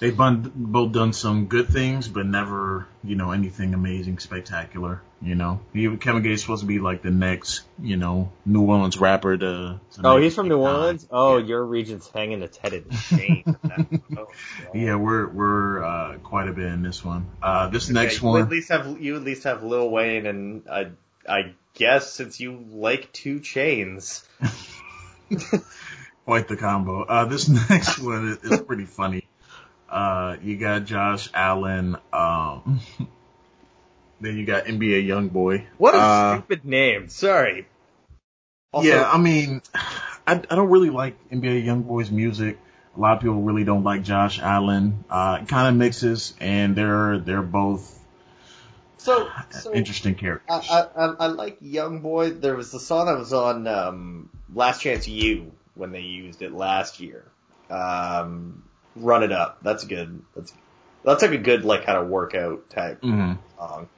[0.00, 5.02] they've both done some good things, but never, you know, anything amazing, spectacular.
[5.22, 8.98] You know, he, Kevin Gates supposed to be like the next, you know, New Orleans
[8.98, 9.80] rapper to.
[9.92, 11.06] to oh, he's from New Orleans.
[11.10, 11.46] Oh, yeah.
[11.46, 13.56] your region's hanging its head in shame.
[14.18, 14.28] oh,
[14.74, 17.26] yeah, we're we're uh, quite a bit in this one.
[17.42, 18.42] Uh, this okay, next one.
[18.42, 20.84] at least have you at least have Lil Wayne and uh,
[21.28, 24.24] I guess since you like 2 Chainz.
[26.24, 27.02] Quite the combo.
[27.02, 29.23] Uh, this next one is, pretty funny.
[29.94, 31.96] Uh, you got Josh Allen.
[32.12, 32.80] Um,
[34.20, 35.66] then you got NBA YoungBoy.
[35.78, 37.08] What a uh, stupid name.
[37.08, 37.68] Sorry.
[38.72, 42.58] Also, yeah, I mean, I, I don't really like NBA YoungBoy's music.
[42.96, 45.04] A lot of people really don't like Josh Allen.
[45.08, 47.96] Uh, it kind of mixes, and they're they're both
[48.96, 50.66] so, so interesting characters.
[50.68, 52.40] I, I, I like YoungBoy.
[52.40, 56.52] There was the song that was on um, Last Chance U when they used it
[56.52, 57.30] last year.
[57.70, 58.63] Um,
[58.96, 59.58] Run it up.
[59.62, 60.22] That's good.
[60.34, 60.52] That's
[61.04, 63.34] that's like a good like kind of workout type mm-hmm.
[63.58, 63.88] song.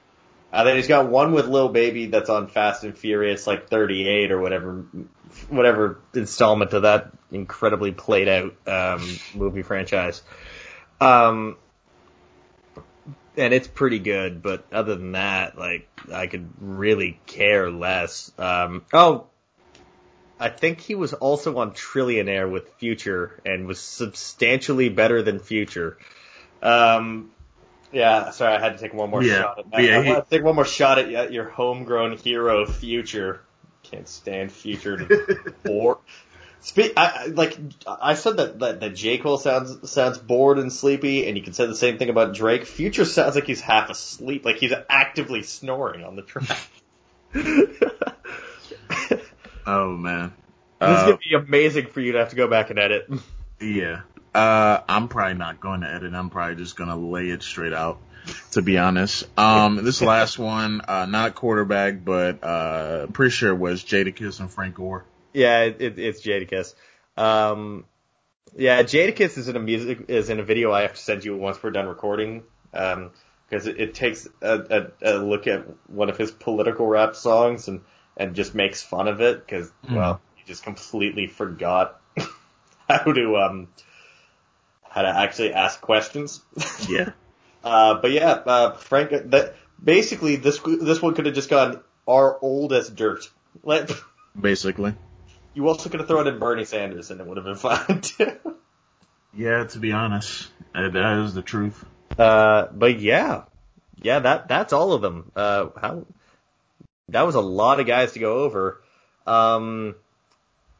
[0.51, 4.31] And then he's got one with Lil Baby that's on Fast and Furious like 38
[4.31, 4.85] or whatever
[5.49, 10.21] whatever installment of that incredibly played out um, movie franchise.
[10.99, 11.57] Um,
[13.35, 14.41] and it's pretty good.
[14.41, 18.31] But other than that, like I could really care less.
[18.37, 19.27] Um, oh,
[20.39, 25.97] I think he was also on Trillionaire with Future and was substantially better than Future.
[26.61, 27.31] Um,
[27.91, 29.41] yeah, sorry, I had to take one more yeah.
[29.41, 29.83] shot at that.
[29.83, 30.09] Yeah, I, he...
[30.09, 33.41] want to take one more shot at your homegrown hero, Future.
[33.83, 35.07] Can't stand Future.
[35.67, 35.99] or
[36.59, 37.57] Speak, I, like
[37.87, 41.53] I said that, that that J Cole sounds sounds bored and sleepy, and you can
[41.53, 42.65] say the same thing about Drake.
[42.65, 46.57] Future sounds like he's half asleep, like he's actively snoring on the track.
[49.67, 50.33] oh man,
[50.79, 53.09] this is gonna uh, be amazing for you to have to go back and edit.
[53.59, 54.01] Yeah,
[54.35, 56.13] uh, I'm probably not going to edit.
[56.13, 57.97] I'm probably just gonna lay it straight out.
[58.51, 63.57] To be honest, um, this last one, uh, not quarterback, but uh, pretty sure it
[63.57, 65.05] was Jadakiss and Frank Gore.
[65.33, 66.75] Yeah, it, it, it's Jadakiss.
[67.17, 67.85] Um,
[68.55, 71.35] yeah, Jadakiss is in a music is in a video I have to send you
[71.35, 72.43] once we're done recording.
[72.75, 73.09] Um,
[73.49, 77.67] because it, it takes a, a, a look at one of his political rap songs
[77.67, 77.81] and
[78.17, 79.95] and just makes fun of it because mm.
[79.95, 82.01] well he just completely forgot
[82.89, 83.67] how to um
[84.89, 86.41] how to actually ask questions.
[86.89, 87.11] Yeah.
[87.63, 92.37] uh, but yeah, uh, Frank, that basically this this one could have just gone our
[92.41, 93.29] old as dirt.
[93.63, 93.89] Like,
[94.39, 94.95] basically.
[95.53, 98.37] You also could have thrown in Bernie Sanders and it would have been fine too.
[99.35, 101.83] Yeah, to be honest, that is the truth.
[102.17, 103.43] Uh, but yeah,
[104.01, 105.31] yeah, that that's all of them.
[105.35, 106.05] Uh, how
[107.09, 108.81] that was a lot of guys to go over.
[109.25, 109.95] Um,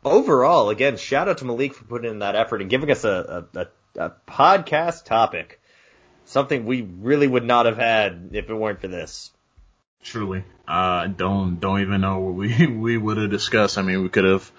[0.03, 3.47] overall, again, shout out to Maliik for putting in that effort and giving us a,
[3.53, 3.67] a, a,
[4.07, 5.61] a podcast topic.
[6.25, 9.31] Something we really would not have had if it weren't for this.
[10.03, 13.77] Truly, uh, don't don't even know what we we would have discussed.
[13.77, 14.51] I mean, we could have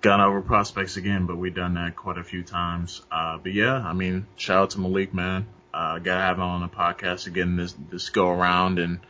[0.00, 3.02] gone over prospects again, but we've done that quite a few times.
[3.10, 5.46] Uh, but yeah, I mean, shout out to Maliik, man.
[5.72, 9.00] Uh, gotta have him on the podcast again this this go around, and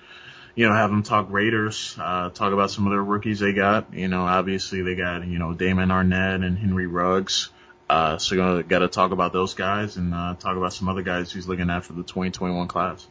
[0.54, 3.92] you know, have them talk Raiders, uh, talk about some of their rookies they got.
[3.92, 7.50] You know, obviously they got, you know, Damon Arnette and Henry Ruggs.
[7.88, 11.02] Uh, so you got to talk about those guys and, uh, talk about some other
[11.02, 13.06] guys who's looking at for the 2021 class.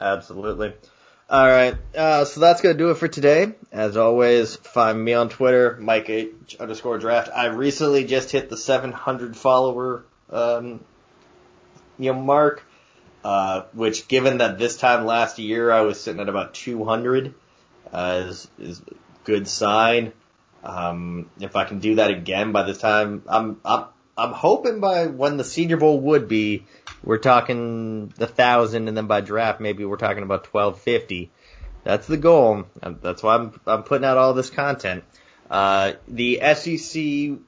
[0.00, 0.72] Absolutely.
[1.30, 1.76] All right.
[1.96, 3.54] Uh, so that's going to do it for today.
[3.70, 7.30] As always, find me on Twitter, Mike H underscore draft.
[7.34, 10.84] I recently just hit the 700 follower, um,
[11.98, 12.64] you know, mark.
[13.24, 17.34] Uh, which given that this time last year I was sitting at about 200,
[17.92, 18.94] uh, is, is a
[19.24, 20.12] good sign.
[20.64, 23.84] Um, if I can do that again by the time, I'm, I'm,
[24.16, 26.66] I'm hoping by when the Senior Bowl would be,
[27.04, 31.30] we're talking the thousand, and then by draft maybe we're talking about 1250.
[31.84, 32.66] That's the goal.
[32.80, 35.04] That's why I'm, I'm putting out all this content.
[35.50, 37.38] Uh, the SEC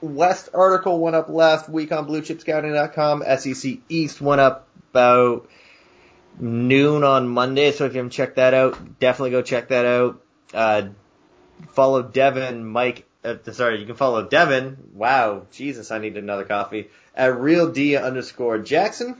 [0.00, 3.22] West article went up last week on BlueChipScouting.com.
[3.38, 5.48] SEC East went up about
[6.38, 7.72] noon on Monday.
[7.72, 10.22] So if you haven't checked that out, definitely go check that out.
[10.52, 10.88] Uh,
[11.72, 14.90] follow Devin, Mike, uh, sorry, you can follow Devin.
[14.92, 16.90] Wow, Jesus, I need another coffee.
[17.14, 19.16] At Real D underscore Jackson.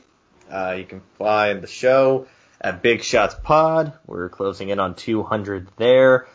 [0.49, 2.29] Uh, you can find the show
[2.61, 3.95] at Big Shots Pod.
[4.07, 6.29] We're closing in on 200 there.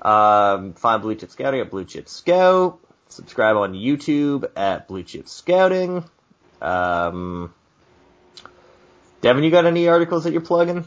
[0.00, 2.78] Um, find Blue Chip Scouting at Blue Chip Scout.
[3.08, 6.04] Subscribe on YouTube at Blue Chip Scouting.
[6.62, 7.52] Um,
[9.20, 10.84] Devin, you got any articles that you're plugging?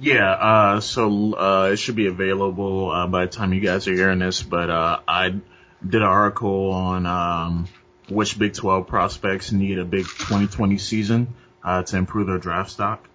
[0.00, 3.92] Yeah, uh, so uh, it should be available uh, by the time you guys are
[3.92, 4.42] hearing this.
[4.42, 7.68] But uh, I did an article on um,
[8.08, 13.08] which Big 12 prospects need a big 2020 season uh, to improve their draft stock.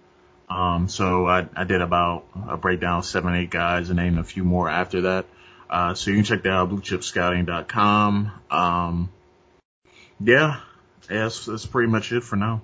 [0.48, 4.24] Um, so I, I did about a breakdown of seven, eight guys and named a
[4.24, 5.26] few more after that.
[5.68, 8.32] Uh, so you can check that out, bluechipscouting.com.
[8.50, 9.10] Um,
[10.18, 10.60] yeah,
[11.08, 12.62] yeah, that's, that's pretty much it for now.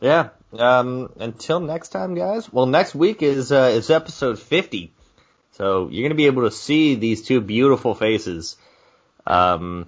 [0.00, 0.30] Yeah.
[0.58, 2.52] Um, until next time, guys.
[2.52, 4.92] Well, next week is uh, is episode 50,
[5.52, 8.56] so you're gonna be able to see these two beautiful faces.
[9.26, 9.86] Um,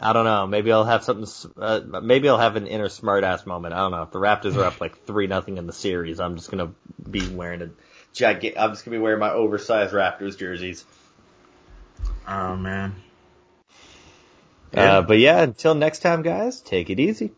[0.00, 0.46] I don't know.
[0.46, 1.26] Maybe I'll have something.
[1.56, 3.74] Uh, maybe I'll have an inner smartass moment.
[3.74, 4.02] I don't know.
[4.02, 6.72] If the Raptors are up like three nothing in the series, I'm just gonna
[7.10, 7.70] be wearing a
[8.12, 8.54] jacket.
[8.58, 10.84] I'm just gonna be wearing my oversized Raptors jerseys.
[12.26, 12.94] Oh man.
[14.74, 17.32] Uh, but yeah, until next time, guys, take it easy.